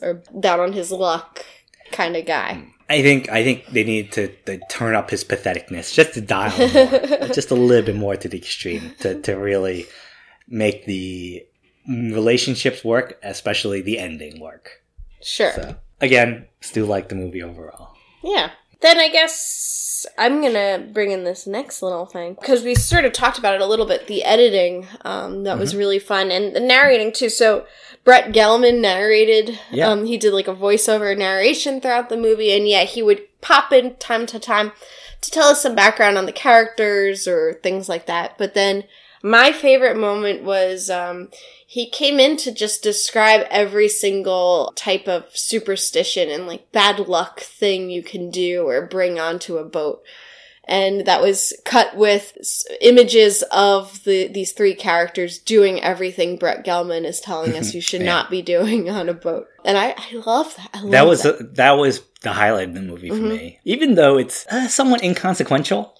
[0.01, 1.45] or down on his luck
[1.91, 2.51] kind of guy.
[2.89, 6.57] I think I think they need to, to turn up his patheticness just to dial
[6.57, 9.85] more, just a little bit more to the extreme to to really
[10.47, 11.45] make the
[11.87, 14.81] relationships work, especially the ending work.
[15.21, 15.53] Sure.
[15.53, 17.95] So again, still like the movie overall.
[18.23, 18.49] Yeah.
[18.81, 23.11] Then I guess I'm gonna bring in this next little thing because we sort of
[23.11, 24.07] talked about it a little bit.
[24.07, 27.29] The editing um, that was really fun and the narrating too.
[27.29, 27.65] So
[28.03, 29.59] Brett Gelman narrated.
[29.71, 29.89] Yeah.
[29.89, 33.71] Um, he did like a voiceover narration throughout the movie, and yeah, he would pop
[33.73, 34.71] in time to time
[35.21, 38.37] to tell us some background on the characters or things like that.
[38.37, 38.85] But then
[39.21, 41.29] my favorite moment was um,
[41.67, 47.39] he came in to just describe every single type of superstition and like bad luck
[47.41, 50.01] thing you can do or bring onto a boat.
[50.65, 52.37] And that was cut with
[52.79, 58.01] images of the these three characters doing everything Brett Gelman is telling us you should
[58.01, 58.07] Yeah.
[58.07, 59.47] not be doing on a boat.
[59.65, 60.69] And I, I love that.
[60.73, 61.39] I love That was that.
[61.39, 63.29] a, that was the highlight of the movie for Mhm.
[63.29, 65.95] me, even though it's uh, somewhat inconsequential.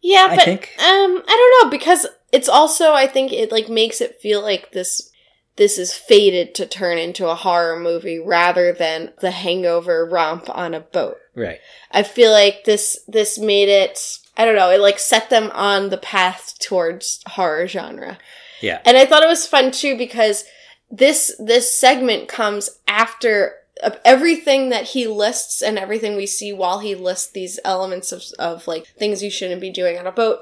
[0.00, 0.70] Yeah, I but think.
[0.78, 4.72] um, I don't know because it's also I think it like makes it feel like
[4.72, 5.12] this
[5.56, 10.74] this is fated to turn into a horror movie rather than the Hangover romp on
[10.74, 11.16] a boat.
[11.36, 11.60] Right.
[11.92, 14.18] I feel like this this made it.
[14.36, 14.70] I don't know.
[14.70, 18.18] It like set them on the path towards horror genre.
[18.60, 18.80] Yeah.
[18.84, 20.44] And I thought it was fun too because
[20.90, 26.80] this this segment comes after uh, everything that he lists and everything we see while
[26.80, 30.40] he lists these elements of of like things you shouldn't be doing on a boat.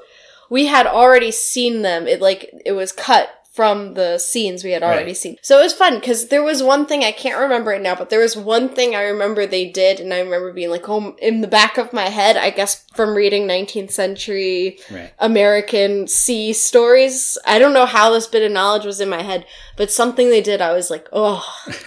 [0.49, 2.07] We had already seen them.
[2.07, 5.17] It like it was cut from the scenes we had already Right.
[5.17, 5.37] seen.
[5.43, 8.09] So it was fun because there was one thing I can't remember it now, but
[8.09, 11.41] there was one thing I remember they did, and I remember being like, "Oh!" In
[11.41, 15.11] the back of my head, I guess from reading 19th century Right.
[15.19, 17.37] American sea stories.
[17.45, 19.45] I don't know how this bit of knowledge was in my head,
[19.77, 21.45] but something they did, I was like, oh,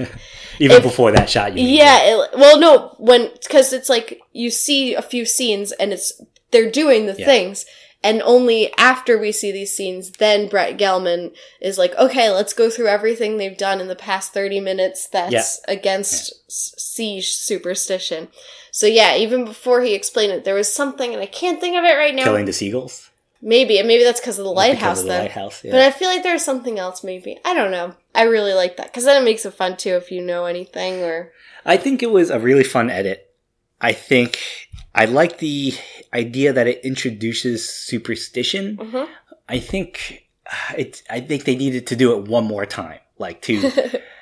[0.60, 1.98] Even If- before that shot, you yeah.
[2.04, 6.12] It, well, no, when because it's like you see a few scenes and it's
[6.52, 7.26] they're doing the Yeah.
[7.26, 7.66] things,
[8.06, 12.70] and only after we see these scenes, then Brett Gelman is like, okay, let's go
[12.70, 15.74] through everything they've done in the past thirty minutes that's Yeah.
[15.76, 18.28] against s sea superstition.
[18.70, 21.84] So yeah, even before he explained it, there was something, and I can't think of
[21.84, 22.24] it right now.
[22.24, 23.10] killing the seagulls.
[23.42, 24.98] Maybe, and maybe that's because of the lighthouse.
[25.00, 25.62] of the then, lighthouse.
[25.64, 25.72] Yeah.
[25.72, 27.04] but I feel like there's something else.
[27.04, 27.94] Maybe I don't know.
[28.14, 31.02] I really like that because then it makes it fun too if you know anything
[31.02, 31.32] or
[31.64, 33.22] I think it was a really fun edit.
[33.80, 34.38] I think
[34.96, 35.74] I like the
[36.14, 38.76] idea that it introduces superstition.
[38.78, 39.08] Mhm.
[39.48, 41.02] I think uh, it.
[41.10, 43.54] I think they needed to do it one more time, like to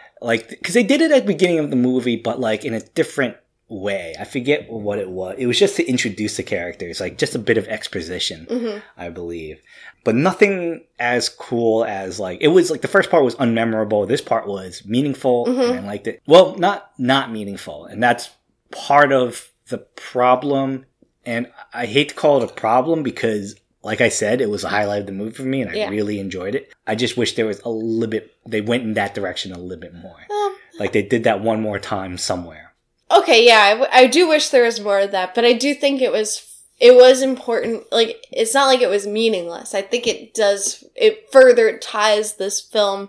[0.21, 2.81] like because they did it at the beginning of the movie, but like in a
[2.81, 3.37] different
[3.69, 4.15] way.
[4.21, 5.37] I forget what it was.
[5.39, 8.83] It was just to introduce the characters, like just a bit of exposition, Mhm.
[8.97, 9.61] I believe.
[10.05, 14.07] But nothing as cool as like it was like the first part was unmemorable.
[14.07, 15.71] This part was meaningful Mhm.
[15.71, 16.21] and I liked it.
[16.27, 18.31] Well, not not meaningful, and that's
[18.71, 20.87] part of the problem.
[21.27, 24.69] And I hate to call it a problem because, like I said, it was a
[24.69, 25.89] highlight of the movie for me, and I Yeah.
[25.89, 26.73] really enjoyed it.
[26.87, 28.33] I just wish there was a little bit.
[28.47, 30.17] They went in that direction a little bit more.
[30.31, 32.75] Um, Like they did that one more time somewhere.
[33.11, 35.73] okay, yeah, I, w- I do wish there was more of that, but I do
[35.75, 36.51] think it was
[36.81, 37.85] it was important.
[37.93, 39.75] Like it's not like it was meaningless.
[39.75, 43.09] I think it does it further ties this film,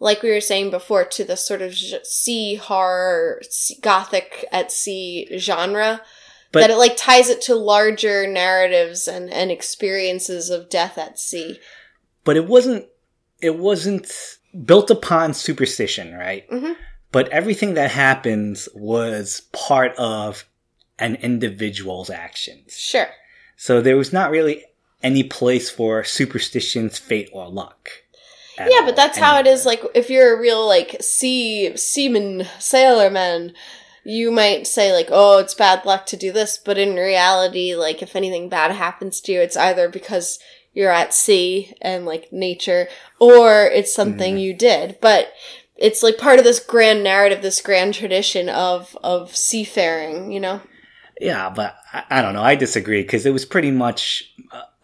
[0.00, 3.40] like we were saying before, to the sort of sea horror,
[3.80, 6.02] gothic at sea genre.
[6.52, 11.18] But- that it like ties it to larger narratives and and experiences of death at
[11.20, 11.60] sea.
[12.24, 12.86] But it wasn't.
[13.40, 14.10] It wasn't
[14.64, 16.50] built upon superstition, right?
[16.50, 16.74] Mhm.
[17.12, 20.44] But everything that happens was part of
[20.98, 22.76] an individual's actions.
[22.76, 23.08] Sure.
[23.56, 24.64] So there was not really
[25.02, 27.90] any place for superstitions, fate, or luck.
[28.68, 29.64] Yeah, but that's how it is.
[29.64, 33.52] Like, if you're a real like sea seaman, sailorman,
[34.04, 38.02] you might say like, "Oh, it's bad luck to do this," but in reality, like,
[38.02, 40.38] if anything bad happens to you, it's either because
[40.72, 44.40] you're at sea and like nature, or it's something Mm.
[44.40, 44.98] you did.
[45.00, 45.32] But
[45.76, 50.32] it's like part of this grand narrative, this grand tradition of of seafaring.
[50.32, 50.60] You know?
[51.20, 52.42] Yeah, but I, I don't know.
[52.42, 54.32] I disagree because it was pretty much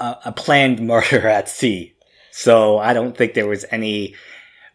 [0.00, 1.94] a, a planned murder at sea.
[2.36, 4.14] So I don't think there was any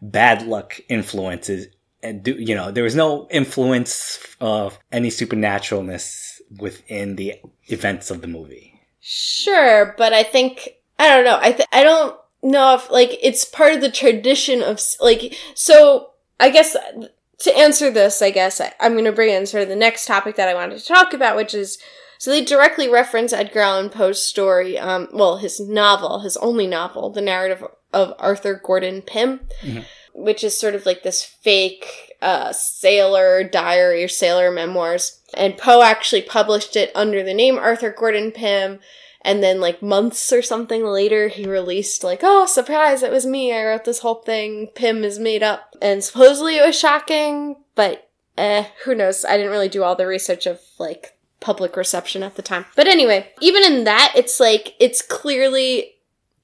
[0.02, 1.68] bad luck influences.
[2.02, 8.28] And you know, there was no influence of any supernaturalness within the events of the
[8.28, 8.82] movie.
[9.00, 11.38] Sure, but I think I don't know.
[11.40, 16.14] I th- I don't know if like it's part of the tradition of like so.
[16.40, 16.76] I guess
[17.42, 20.08] to answer this, I guess I, I'm going to bring in sort of the next
[20.08, 21.78] topic that I wanted to talk about, which is
[22.22, 27.10] so they directly reference Edgar Allan Poe's story, um, well, his novel, his only novel,
[27.10, 29.40] the narrative of Arthur Gordon Pym,
[30.14, 35.20] which is sort of like this fake uh, sailor diary or sailor memoirs.
[35.34, 38.82] And Poe actually published it under the name Arthur Gordon Pym.
[39.24, 43.52] And then, like, months or something later, he released, like, oh, surprise, it was me.
[43.52, 44.70] I wrote this whole thing.
[44.76, 45.76] Pym is made up.
[45.82, 49.26] And supposedly it was shocking, but eh, who knows?
[49.26, 52.66] I didn't really do all the research of, like, public reception at the time.
[52.76, 55.96] But anyway, even in that, it's like, it's clearly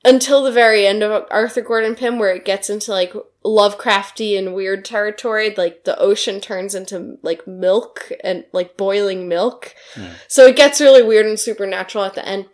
[0.04, 3.14] until the very end of Arthur Gordon Pym, where it gets into like
[3.46, 9.74] Lovecrafty and weird territory, like the ocean turns into like milk and like boiling milk.
[9.96, 10.08] Hmm.
[10.28, 12.48] So it gets really weird and supernatural at the end.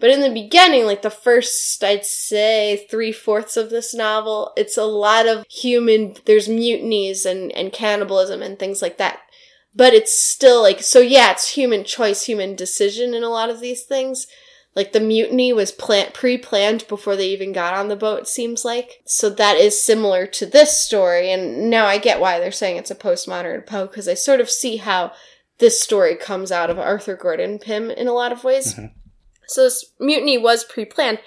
[0.00, 4.76] But in the beginning, like the first, I'd say three fourths of this novel, it's
[4.76, 9.18] a lot of human, there's mutinies and, and cannibalism and things like that.
[9.74, 13.60] But it's still like, so yeah, it's human choice, human decision in a lot of
[13.60, 14.26] these things.
[14.74, 18.64] Like the mutiny was plan- pre-planned before they even got on the boat, it seems
[18.64, 19.02] like.
[19.06, 21.32] So that is similar to this story.
[21.32, 24.50] And now I get why they're saying it's a postmodern Poe, because I sort of
[24.50, 25.12] see how
[25.58, 28.74] this story comes out of Arthur Gordon Pym in a lot of ways.
[28.74, 28.86] Mm-hmm.
[29.48, 31.18] So this mutiny was pre-planned,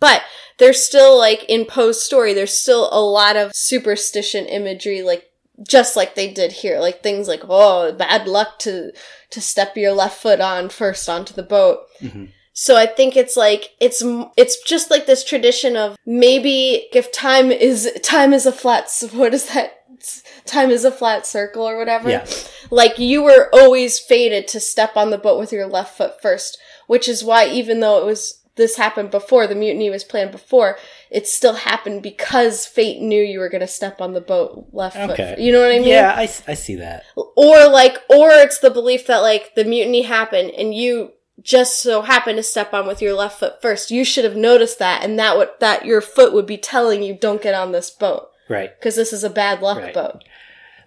[0.00, 0.22] but
[0.58, 5.30] there's still like in Poe's story, there's still a lot of superstition imagery, like
[5.62, 8.92] just like they did here, like things like oh, bad luck to
[9.30, 11.80] to step your left foot on first onto the boat.
[12.00, 12.26] Mm-hmm.
[12.52, 14.02] So I think it's like it's
[14.36, 19.34] it's just like this tradition of maybe if time is time is a flat what
[19.34, 19.84] is that
[20.44, 22.10] time is a flat circle or whatever.
[22.10, 22.26] Yeah.
[22.70, 26.58] Like you were always fated to step on the boat with your left foot first,
[26.86, 30.78] which is why even though it was this happened before the mutiny was planned before,
[31.14, 34.96] it still happened because fate knew you were going to step on the boat left
[34.96, 35.30] Okay.
[35.30, 35.38] foot.
[35.38, 35.88] You know what I mean?
[35.88, 37.04] Yeah, I, I see that.
[37.16, 42.02] or like or it's the belief that like the mutiny happened and you just so
[42.02, 45.18] happened to step on with your left foot first you should have noticed that and
[45.18, 48.70] that would that your foot would be telling you don't get on this boat Right.
[48.78, 49.92] because this is a bad luck Right.
[49.92, 50.22] boat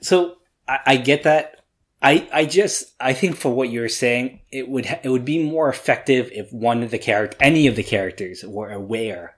[0.02, 0.38] So
[0.68, 1.56] I, I get that.
[2.02, 5.44] I I just I think for what you're saying, it would ha- it would be
[5.44, 9.36] more effective if one of the character, any of the characters, were aware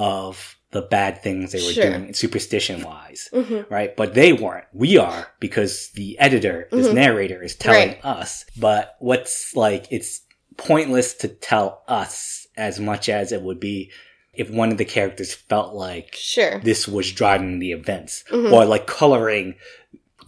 [0.00, 1.90] of the bad things they were Sure.
[1.90, 3.68] doing, superstition wise, Mhm.
[3.70, 3.94] right?
[3.96, 4.66] But they weren't.
[4.72, 6.94] We are because the editor, this Mhm.
[6.94, 8.04] narrator, is telling Right.
[8.04, 8.44] us.
[8.56, 10.20] But what's like, it's
[10.56, 13.90] pointless to tell us as much as it would be
[14.32, 18.52] if one of the characters felt like sure this was driving the events Mhm.
[18.52, 19.56] or like coloring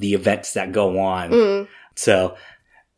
[0.01, 1.31] the events that go on.
[1.31, 1.69] Mm.
[1.95, 2.37] So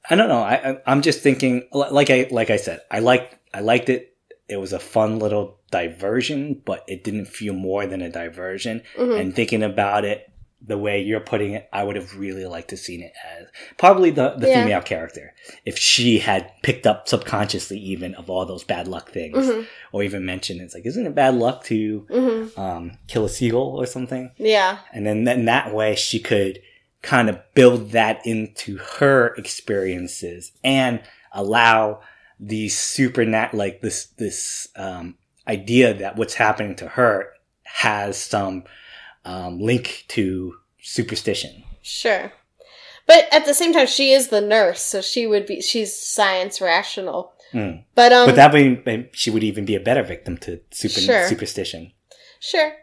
[0.08, 0.40] I don't know.
[0.42, 4.13] I, I I'm just thinking like I like I said, I liked I liked it.
[4.48, 8.82] It was a fun little diversion, but it didn't feel more than a diversion.
[8.96, 9.20] Mhm.
[9.20, 10.30] And thinking about it
[10.66, 14.08] the way you're putting it, I would have really liked to seen it as probably
[14.10, 14.62] the, the Yeah.
[14.62, 15.34] female character.
[15.66, 19.36] If she had picked up subconsciously even of all those bad luck things.
[19.46, 19.66] Mhm.
[19.92, 22.58] Or even mentioned it's like, isn't it bad luck to Mhm.
[22.58, 24.30] um, kill a seagull or something?
[24.38, 26.60] yeah and then then that way she could
[27.02, 31.00] kind of build that into her experiences and
[31.32, 32.00] allow
[32.40, 35.16] these supernat like this this um,
[35.46, 37.30] idea that what's happening to her
[37.64, 38.64] has some
[39.24, 41.64] um, link to superstition.
[41.82, 42.32] sure
[43.06, 46.60] but at the same time she is the nurse so she would be she's science
[46.60, 47.84] rational Mm.
[47.94, 51.28] but um but that way she would even be a better victim to super, Sure.
[51.28, 51.92] superstition.
[52.40, 52.74] Sure.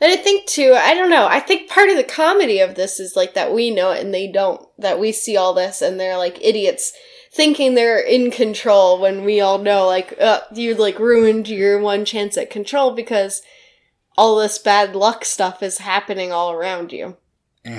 [0.00, 3.00] And I think too, I don't know, I think part of the comedy of this
[3.00, 4.64] is like that we know it and they don't.
[4.78, 6.92] That we see all this and they're like idiots
[7.32, 12.04] thinking they're in control when we all know like uh, you like ruined your one
[12.04, 13.42] chance at control because
[14.16, 17.16] all this bad luck stuff is happening all around you.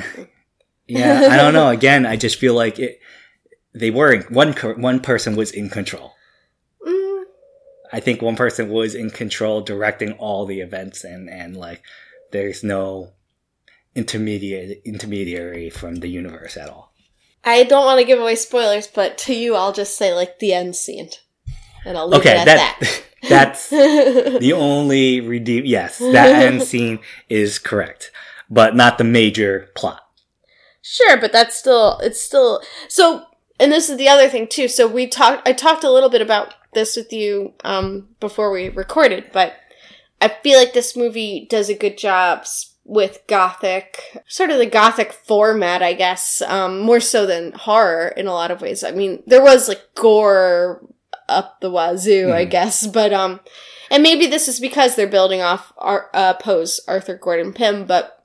[0.88, 1.70] Yeah, I don't know.
[1.70, 3.00] Again, I just feel like it.
[3.74, 6.14] They were one one person was in control.
[6.86, 7.24] Mm,
[7.92, 11.82] I think one person was in control, directing all the events and and like
[12.32, 13.14] there's no
[13.96, 16.93] intermediate intermediary from the universe at all.
[17.46, 20.54] I don't want to give away spoilers, but to you, I'll just say like the
[20.54, 21.10] end scene,
[21.86, 25.66] and I'll leave Okay, it at that, that's the only redeem.
[25.66, 28.12] Yes, that end scene is correct,
[28.50, 30.02] but not the major plot.
[30.82, 33.26] Sure, but that's still it's still so
[33.60, 34.68] and this is the other thing too.
[34.68, 38.70] So we talked I talked a little bit about this with you um before we
[38.70, 39.54] recorded, but
[40.22, 44.66] I feel like this movie does a good job s- with gothic sort of the
[44.66, 48.84] gothic format, I guess, um more so than horror in a lot of ways.
[48.84, 50.86] I mean, there was like gore
[51.30, 52.50] up the wazoo, I Mhm.
[52.50, 53.40] guess, but um
[53.90, 58.20] and maybe this is because they're building off Ar- uh, Poe's Arthur Gordon Pym, but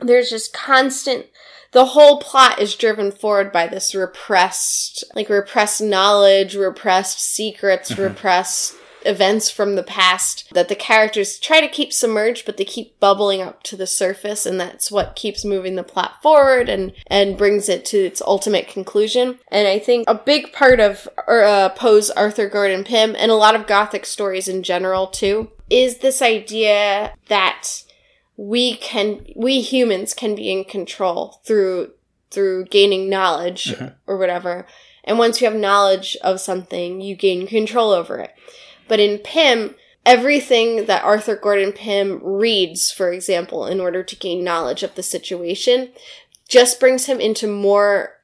[0.00, 1.26] there's just constant
[1.72, 8.08] the whole plot is driven forward by this repressed like repressed knowledge repressed secrets Mhm.
[8.10, 8.74] repressed
[9.06, 13.40] events from the past that the characters try to keep submerged but they keep bubbling
[13.42, 17.68] up to the surface and that's what keeps moving the plot forward and and brings
[17.68, 19.38] it to its ultimate conclusion.
[19.48, 23.54] And i think a big part of uh, poe's arthur gordon pym and a lot
[23.54, 27.68] of gothic stories in general too is this idea that
[28.36, 31.92] we can we humans can be in control through
[32.30, 33.94] through gaining knowledge Mhm.
[34.08, 34.66] or whatever.
[35.04, 38.32] And once you have knowledge of something you gain control over it
[38.88, 39.74] but in pym
[40.06, 45.02] everything that arthur gordon pym reads for example in order to gain knowledge of the
[45.02, 45.90] situation
[46.48, 48.14] just brings him into more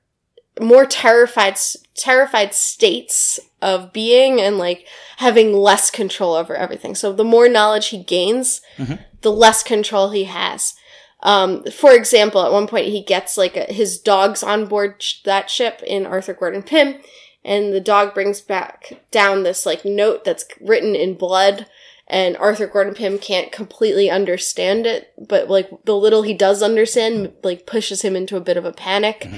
[0.60, 1.56] more terrified
[1.94, 4.86] terrified states of being and like
[5.18, 8.60] having less control over everything so the more knowledge he gains
[9.22, 10.74] the less control he has.
[11.22, 15.22] Um, for example, at one point he gets like a, his dogs on board sh-
[15.24, 16.96] that ship in Arthur Gordon Pym,
[17.44, 21.66] and the dog brings back down this like note that's written in blood,
[22.06, 27.32] and Arthur Gordon Pym can't completely understand it, but like the little he does understand,
[27.44, 29.28] like pushes him into a bit of a panic.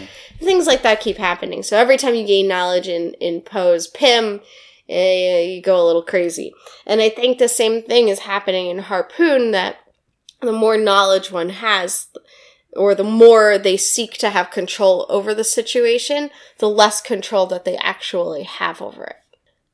[0.40, 1.62] Things like that keep happening.
[1.62, 4.40] So every time you gain knowledge in in Poe's Pym,
[4.88, 6.54] eh, you go a little crazy.
[6.86, 9.76] And I think the same thing is happening in Harpoon that
[10.40, 12.08] the more knowledge one has,
[12.74, 17.64] or the more they seek to have control over the situation, the less control that
[17.64, 19.16] they actually have over it.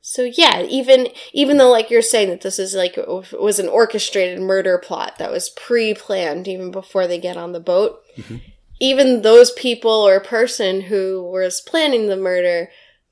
[0.00, 4.40] So yeah, even even though like you're saying that this is like was an orchestrated
[4.40, 8.36] murder plot that was pre-planned even before they get on the boat, mm-hmm.
[8.80, 12.70] even those people or person who was planning the murder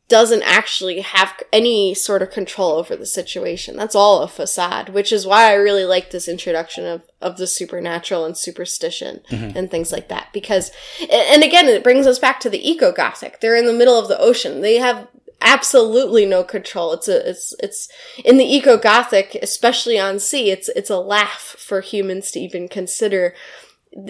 [0.09, 3.77] doesn't actually have any sort of control over the situation.
[3.77, 7.47] That's all a facade, which is why I really like this introduction of, of the
[7.47, 9.57] supernatural and superstition mm-hmm.
[9.57, 10.29] and things like that.
[10.33, 10.71] Because,
[11.11, 13.41] and again, it brings us back to the eco gothic.
[13.41, 14.61] They're in the middle of the ocean.
[14.61, 15.09] They have
[15.41, 16.93] absolutely no control.
[16.93, 17.89] It's a, it's, it's
[18.25, 20.53] in the eco gothic, especially on sea.
[20.53, 23.35] It's, it's a laugh for humans to even consider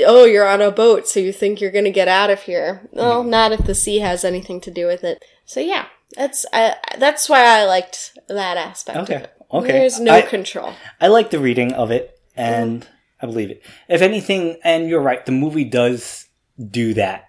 [0.06, 2.88] oh, you're on a boat, so you think you're going to get out of here.
[2.92, 5.24] Well, not if the sea has anything to do with it.
[5.44, 9.14] So yeah, that's uh, that's why I liked that aspect Okay.
[9.14, 9.32] of it.
[9.52, 9.72] Okay.
[9.72, 10.72] There's no I- control.
[11.00, 12.86] I like the reading of it, and
[13.22, 13.62] I believe it.
[13.88, 16.26] If anything, and you're right, the movie does
[16.70, 17.24] do that.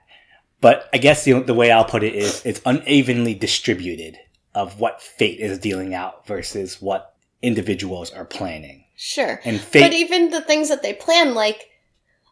[0.59, 4.17] But I guess the the way I'll put it is it's unevenly distributed
[4.55, 8.83] of what fate is dealing out versus what individuals are planning.
[8.95, 9.39] Sure.
[9.45, 11.67] And fate, But even the things that they plan, like,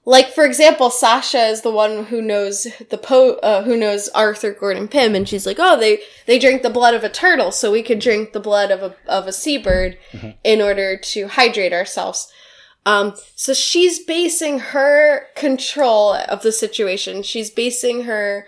[0.05, 4.53] like for example, Sasha is the one who knows the po, uh, who knows Arthur
[4.53, 7.71] Gordon Pym, and she's like, oh, they they drink the blood of a turtle, so
[7.71, 9.97] we could drink the blood of a of a seabird
[10.43, 12.31] in order to hydrate ourselves.
[12.85, 17.23] Um, so she's basing her control of the situation.
[17.23, 18.45] She's basing her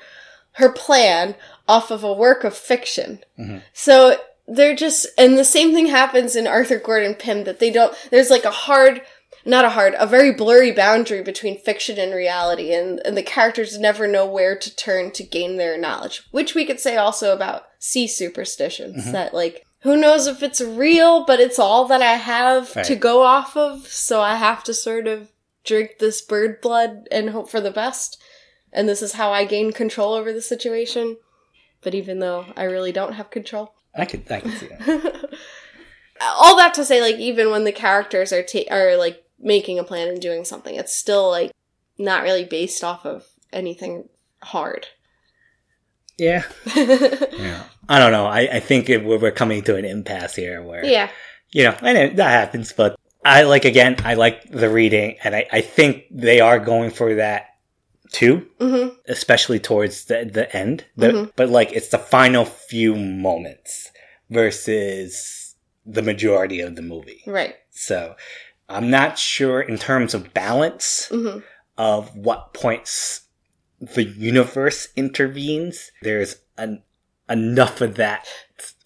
[0.54, 1.36] her plan
[1.68, 3.20] off of a work of fiction.
[3.74, 7.94] So they're just, and the same thing happens in Arthur Gordon Pym that they don't,
[8.12, 9.02] there's like a hard,
[9.48, 13.80] not a hard, a very blurry boundary between fiction and reality, and, and the characters
[13.80, 17.64] never know where to turn to gain their knowledge, which we could say also about
[17.80, 19.12] sea superstitions, mm-hmm.
[19.14, 23.24] that like, who knows if it's real, but it's all that I have to go
[23.24, 25.30] off of, so I have to sort of
[25.64, 28.22] drink this bird blood and hope for the best.
[28.74, 31.18] And this is how I gain control over the situation.
[31.82, 35.30] But even though I really don't have control, I could I could see that.
[36.22, 39.84] all that to say, like even when the characters are ta- are like making a
[39.84, 41.52] plan and doing something, it's still like
[41.98, 44.10] not really based off of anything
[44.44, 44.88] hard.
[46.18, 46.44] yeah.
[46.76, 47.64] Yeah.
[47.90, 48.26] I don't know.
[48.26, 51.10] I, I think it, we're, we're coming to an impasse here where yeah,
[51.52, 55.36] you know, and it, that happens, but I like, again, I like the reading, and
[55.36, 57.46] I, I think they are going for that
[58.12, 60.84] too, hmm especially towards the, the end.
[60.98, 61.32] The- Mhm.
[61.38, 63.92] But like, it's the final few moments
[64.30, 67.24] versus the majority of the movie.
[67.26, 67.56] right.
[67.72, 68.16] So
[68.70, 71.44] I'm not sure in terms of balance Mhm.
[71.78, 73.22] of what points
[73.80, 75.92] the universe intervenes.
[76.02, 76.84] There's an,
[77.30, 78.28] enough of that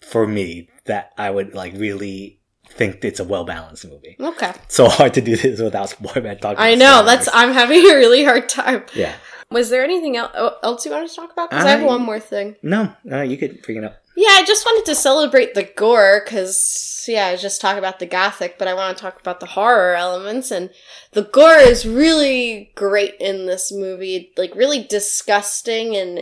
[0.00, 4.16] for me that I would like really think it's a well balanced movie.
[4.20, 4.52] Okay.
[4.68, 6.38] So hard to do this without spoiling.
[6.38, 7.04] Talking I know.
[7.04, 8.84] That's I'm having a really hard time.
[8.94, 9.14] yeah.
[9.50, 11.50] Was there anything else, else you wanted to talk about?
[11.50, 12.56] Because I have one more thing.
[12.62, 14.01] No, no, you could bring it up.
[14.14, 18.06] Yeah, I just wanted to celebrate the gore because, yeah, I just talk about the
[18.06, 20.50] gothic, but I want to talk about the horror elements.
[20.50, 20.68] And
[21.12, 24.32] the gore is really great in this movie.
[24.36, 26.18] Like, really disgusting and,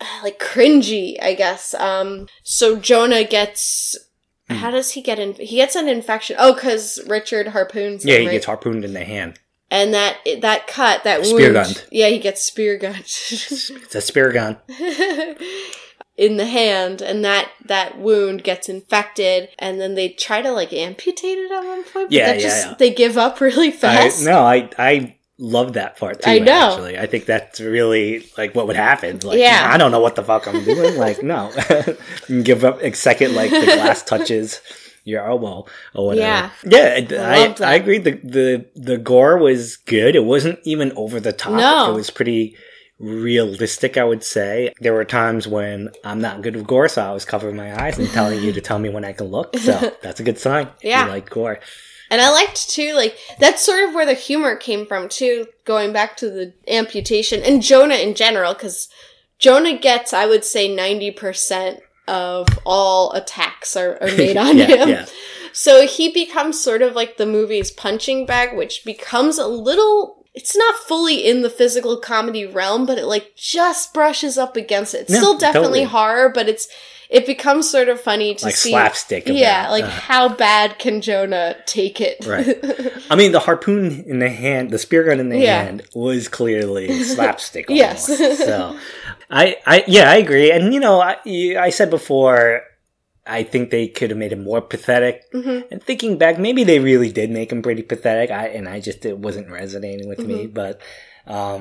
[0.00, 1.72] uh, like, cringy, I guess.
[1.74, 3.96] Um, so Jonah gets.
[4.48, 4.56] Hmm.
[4.56, 5.34] How does he get in?
[5.34, 6.34] He gets an infection.
[6.38, 8.32] Oh, because Richard harpoons him, Yeah, he right?
[8.32, 9.38] gets harpooned in the hand.
[9.70, 11.66] and that that cut, that Spear wound.
[11.66, 11.84] gunned.
[11.92, 13.00] Yeah, he gets spear gunned.
[13.04, 14.56] It's a spear gun.
[16.18, 20.72] in the hand and that that wound gets infected and then they try to like
[20.72, 22.74] amputate it at one point but Yeah, yeah, just yeah.
[22.76, 26.28] they give up really I, fast no, I I love that part too.
[26.30, 26.72] I know.
[26.72, 29.20] Actually, I think that's really like what would happen.
[29.20, 29.70] Like, Yeah.
[29.72, 30.96] I don't know what the fuck I'm doing.
[30.96, 31.52] like, no,
[32.42, 33.36] give up a second.
[33.36, 34.60] Like the glass touches
[35.04, 35.64] your elbow
[35.94, 36.26] or whatever.
[36.26, 36.50] Yeah.
[36.64, 37.30] yeah.
[37.30, 37.60] I that.
[37.60, 37.98] I agree.
[37.98, 40.16] The the the gore was good.
[40.16, 41.52] It wasn't even over the top.
[41.52, 41.92] No.
[41.92, 42.56] it was pretty
[42.98, 43.96] realistic.
[43.96, 47.24] I would say there were times when I'm not good with gore, so I was
[47.24, 49.56] covering my eyes and telling you to tell me when I can look.
[49.58, 50.68] So that's a good sign.
[50.82, 51.04] Yeah.
[51.04, 51.60] you like gore.
[52.10, 55.92] and i liked too like that's sort of where the humor came from too going
[55.92, 58.88] back to the amputation and jonah in general because
[59.38, 64.88] jonah gets i would say 90% of all attacks are, are made on yeah, him
[64.88, 65.06] yeah.
[65.52, 70.17] So he becomes sort of like the movie's punching bag, which becomes a little.
[70.34, 74.94] It's not fully in the physical comedy realm, but it like just brushes up against
[74.94, 75.02] it.
[75.02, 75.84] It's No, still definitely totally.
[75.84, 76.68] horror, but it's
[77.10, 78.70] it becomes sort of funny to Like see.
[78.70, 79.70] slapstick Yeah, that.
[79.70, 79.88] like Uh.
[79.88, 82.18] how bad can Jonah take it?
[82.26, 82.58] Right.
[83.10, 85.62] I mean, the harpoon in the hand, the spear gun in the Yeah.
[85.62, 87.66] hand, was clearly slapstick.
[87.70, 88.10] Yes.
[88.10, 88.38] almost.
[88.44, 88.76] so,
[89.30, 90.52] I, I, yeah, I agree.
[90.52, 91.16] And you know, I,
[91.58, 92.60] I said before,
[93.28, 95.30] I think they could have made him more pathetic.
[95.32, 95.70] Mhm.
[95.70, 98.30] And thinking back, maybe they really did make him pretty pathetic.
[98.30, 100.46] I and I just it wasn't resonating with me.
[100.46, 100.52] Mm-hmm.
[100.54, 100.80] But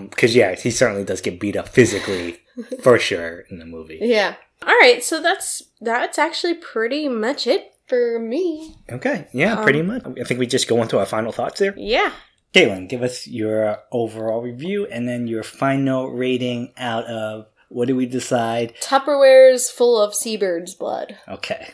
[0.10, 2.40] because yeah, he certainly does get beat up physically
[2.82, 4.00] for sure in the movie.
[4.02, 4.36] yeah.
[4.66, 8.76] All right, so that's that's actually pretty much it for me.
[8.92, 10.04] Okay, yeah, Um, pretty much.
[10.20, 11.76] I think we just go into our final thoughts there.
[11.78, 12.12] Yeah.
[12.54, 17.96] Caitlin, give us your overall review and then your final rating out of what do
[17.96, 18.74] we decide?
[18.82, 21.18] Tupperware's full of seabird's blood.
[21.28, 21.74] Okay.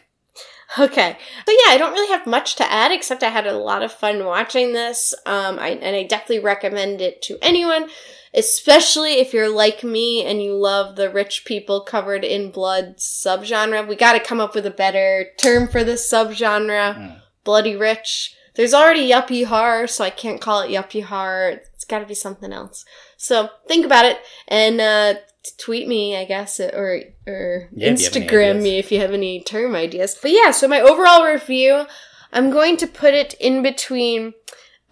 [0.79, 1.17] Okay.
[1.45, 3.91] So yeah, I don't really have much to add except I had a lot of
[3.91, 5.13] fun watching this.
[5.25, 7.89] Um, I, and I definitely recommend it to anyone,
[8.33, 13.87] especially if you're like me and you love the rich people covered in blood subgenre.
[13.87, 16.95] We gotta come up with a better term for this subgenre.
[16.95, 17.21] Mm.
[17.43, 18.35] Bloody rich.
[18.55, 21.61] There's already yuppie horror, so I can't call it yuppie horror.
[21.73, 22.83] It's gotta be something else.
[23.17, 24.17] So think about it
[24.47, 25.15] and, uh,
[25.57, 28.63] tweet me, I guess, or, or Yeah, if you have any Instagram ideas.
[28.63, 30.17] me if you have any term ideas.
[30.21, 31.85] But yeah, so my overall review,
[32.31, 34.33] I'm going to put it in between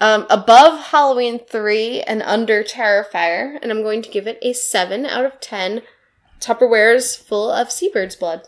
[0.00, 5.06] um, above Halloween 3 and under Terrifier, and I'm going to give it a 7
[5.06, 5.82] out of 10
[6.40, 8.42] Tupperwares full of seabird's blood.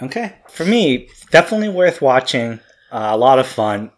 [0.00, 0.36] Okay.
[0.48, 2.60] For me, definitely worth watching.
[2.92, 3.90] Uh, a lot of fun.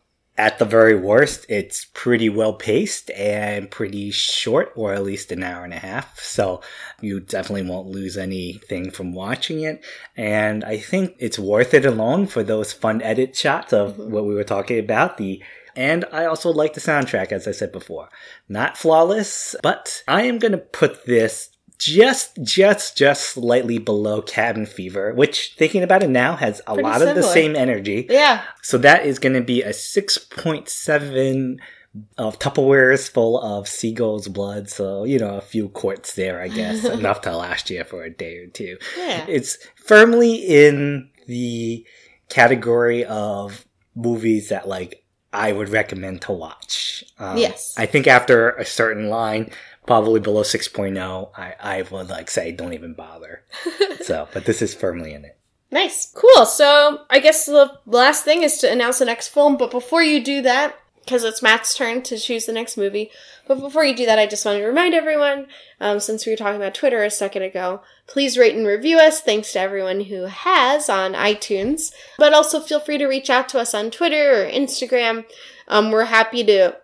[0.42, 5.44] At the very worst, it's pretty well paced and pretty short, or at least an
[5.44, 6.18] hour and a half.
[6.18, 6.62] So
[7.00, 9.84] you definitely won't lose anything from watching it.
[10.16, 14.10] And I think it's worth it alone for those fun edit shots of mm-hmm.
[14.10, 15.16] what we were talking about.
[15.16, 15.40] The
[15.76, 18.08] and I also like the soundtrack, as I said before.
[18.48, 21.50] Not flawless, but I am gonna put this
[21.82, 26.82] just, just, just slightly below Cabin Fever, which thinking about it now has a Pretty
[26.82, 28.06] lot of the same energy.
[28.08, 28.42] Yeah.
[28.62, 31.58] So that is going to be a 6.7
[32.16, 34.70] of Tupperwares full of seagull's blood.
[34.70, 36.84] So, you know, a few quarts there, I guess.
[36.98, 38.78] enough to last you for a day or two.
[38.96, 39.26] Yeah.
[39.28, 41.86] It's firmly in the
[42.28, 45.04] category of movies that, like,
[45.34, 47.04] I would recommend to watch.
[47.18, 47.74] Um, Yes.
[47.76, 49.50] I think after a certain line,
[49.86, 53.44] probably below 6.0, I, I would, like, say, don't even bother.
[54.02, 55.38] so, but this is firmly in it.
[55.72, 56.12] Nice.
[56.14, 56.44] Cool.
[56.44, 60.22] So I guess the last thing is to announce the next film, but before you
[60.22, 63.10] do that, because it's Matt's turn to choose the next movie,
[63.48, 65.46] but before you do that, I just want to remind everyone,
[65.80, 69.20] um, since we were talking about Twitter a second ago, please rate and review us.
[69.20, 71.90] Thanks to everyone who has on iTunes.
[72.18, 75.24] But also feel free to reach out to us on Twitter or Instagram.
[75.68, 76.76] Um, we're happy to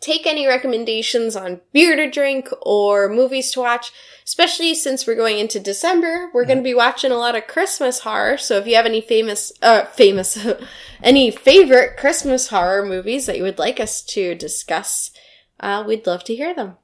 [0.00, 3.92] take any recommendations on beer to drink or movies to watch,
[4.24, 6.30] especially since we're going into December.
[6.32, 8.36] We're going to be watching a lot of Christmas horror.
[8.38, 10.38] So if you have any famous, uh, famous,
[11.02, 15.10] any favorite Christmas horror movies that you would like us to discuss,
[15.60, 16.76] uh, we'd love to hear them.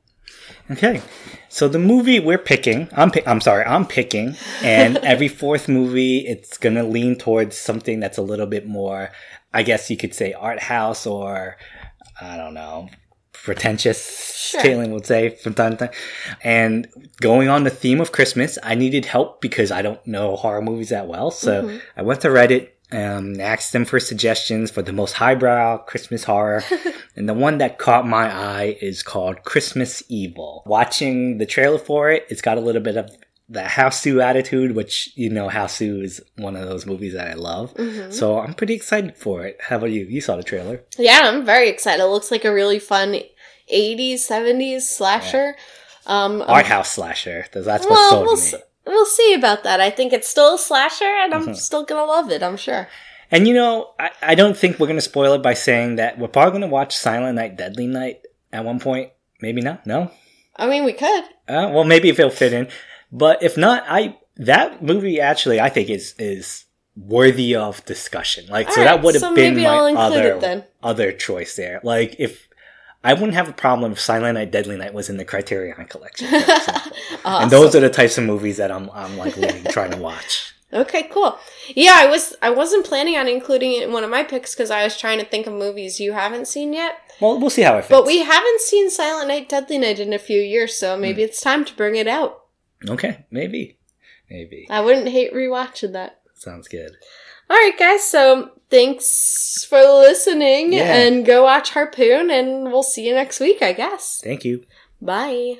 [0.70, 1.02] Okay,
[1.48, 6.18] so the movie we're picking, I'm pi- I'm sorry, I'm picking, and every fourth movie,
[6.18, 9.10] it's gonna lean towards something that's a little bit more,
[9.52, 11.56] I guess you could say, art house or
[12.20, 12.88] I don't know,
[13.42, 14.36] pretentious.
[14.36, 14.60] Sure.
[14.62, 15.94] Caitlin would say from time to time.
[16.42, 16.88] And
[17.20, 20.88] going on the theme of Christmas, I needed help because I don't know horror movies
[20.88, 21.30] that well.
[21.30, 26.24] So I went to Reddit um, asked them for suggestions for the most highbrow Christmas
[26.24, 26.64] horror.
[27.16, 30.62] and the one that caught my eye is called Christmas Evil.
[30.66, 33.10] Watching the trailer for it, it's got a little bit of
[33.52, 37.74] the Hausu attitude, which, you know, Hausu is one of those movies that I love.
[38.10, 39.58] So I'm pretty excited for it.
[39.60, 40.04] How about you?
[40.04, 40.84] You saw the trailer.
[40.96, 42.00] Yeah, I'm very excited.
[42.02, 43.16] It looks like a really fun
[43.72, 45.56] 80s, 70s slasher.
[46.06, 47.46] Um, Art house slasher.
[47.52, 48.42] That's what well, sold we'll, me.
[48.42, 48.54] s-
[48.86, 49.80] we'll see about that.
[49.80, 51.48] I think it's still a slasher, and Mm-hmm.
[51.50, 52.42] I'm still gonna love it.
[52.42, 52.88] I'm sure.
[53.32, 56.18] And you know, I, I don't think we're going to spoil it by saying that
[56.18, 58.22] we're probably going to watch Silent Night, Deadly Night
[58.52, 59.12] at one point.
[59.40, 59.86] Maybe not.
[59.86, 60.10] No.
[60.56, 61.24] I mean, we could.
[61.46, 62.66] Uh, well, maybe if it'll fit in,
[63.12, 66.64] but if not, I that movie actually I think is is
[66.96, 68.46] worthy of discussion.
[68.48, 71.80] Like, so All that would have so been my other other choice there.
[71.82, 72.48] Like, if
[73.02, 76.26] I wouldn't have a problem if Silent Night, Deadly Night was in the Criterion collection,
[76.34, 76.92] example.
[77.24, 80.54] and those are the types of movies that I'm I'm like really trying to watch.
[80.72, 81.36] Okay, cool.
[81.74, 84.70] Yeah, I was I wasn't planning on including it in one of my picks because
[84.70, 86.98] I was trying to think of movies you haven't seen yet.
[87.20, 87.90] Well, we'll see how it fits.
[87.90, 91.28] But we haven't seen Silent Night, Deadly Night in a few years, so maybe hmm.
[91.28, 92.40] it's time to bring it out.
[92.88, 93.78] Okay, maybe,
[94.30, 96.20] maybe I wouldn't hate rewatching that.
[96.34, 96.92] sounds good.
[97.50, 98.04] All right, guys.
[98.04, 100.94] So thanks for listening, Yeah.
[100.94, 104.20] and go watch Harpoon, and we'll see you next week, I guess.
[104.22, 104.64] Thank you.
[105.02, 105.58] Bye.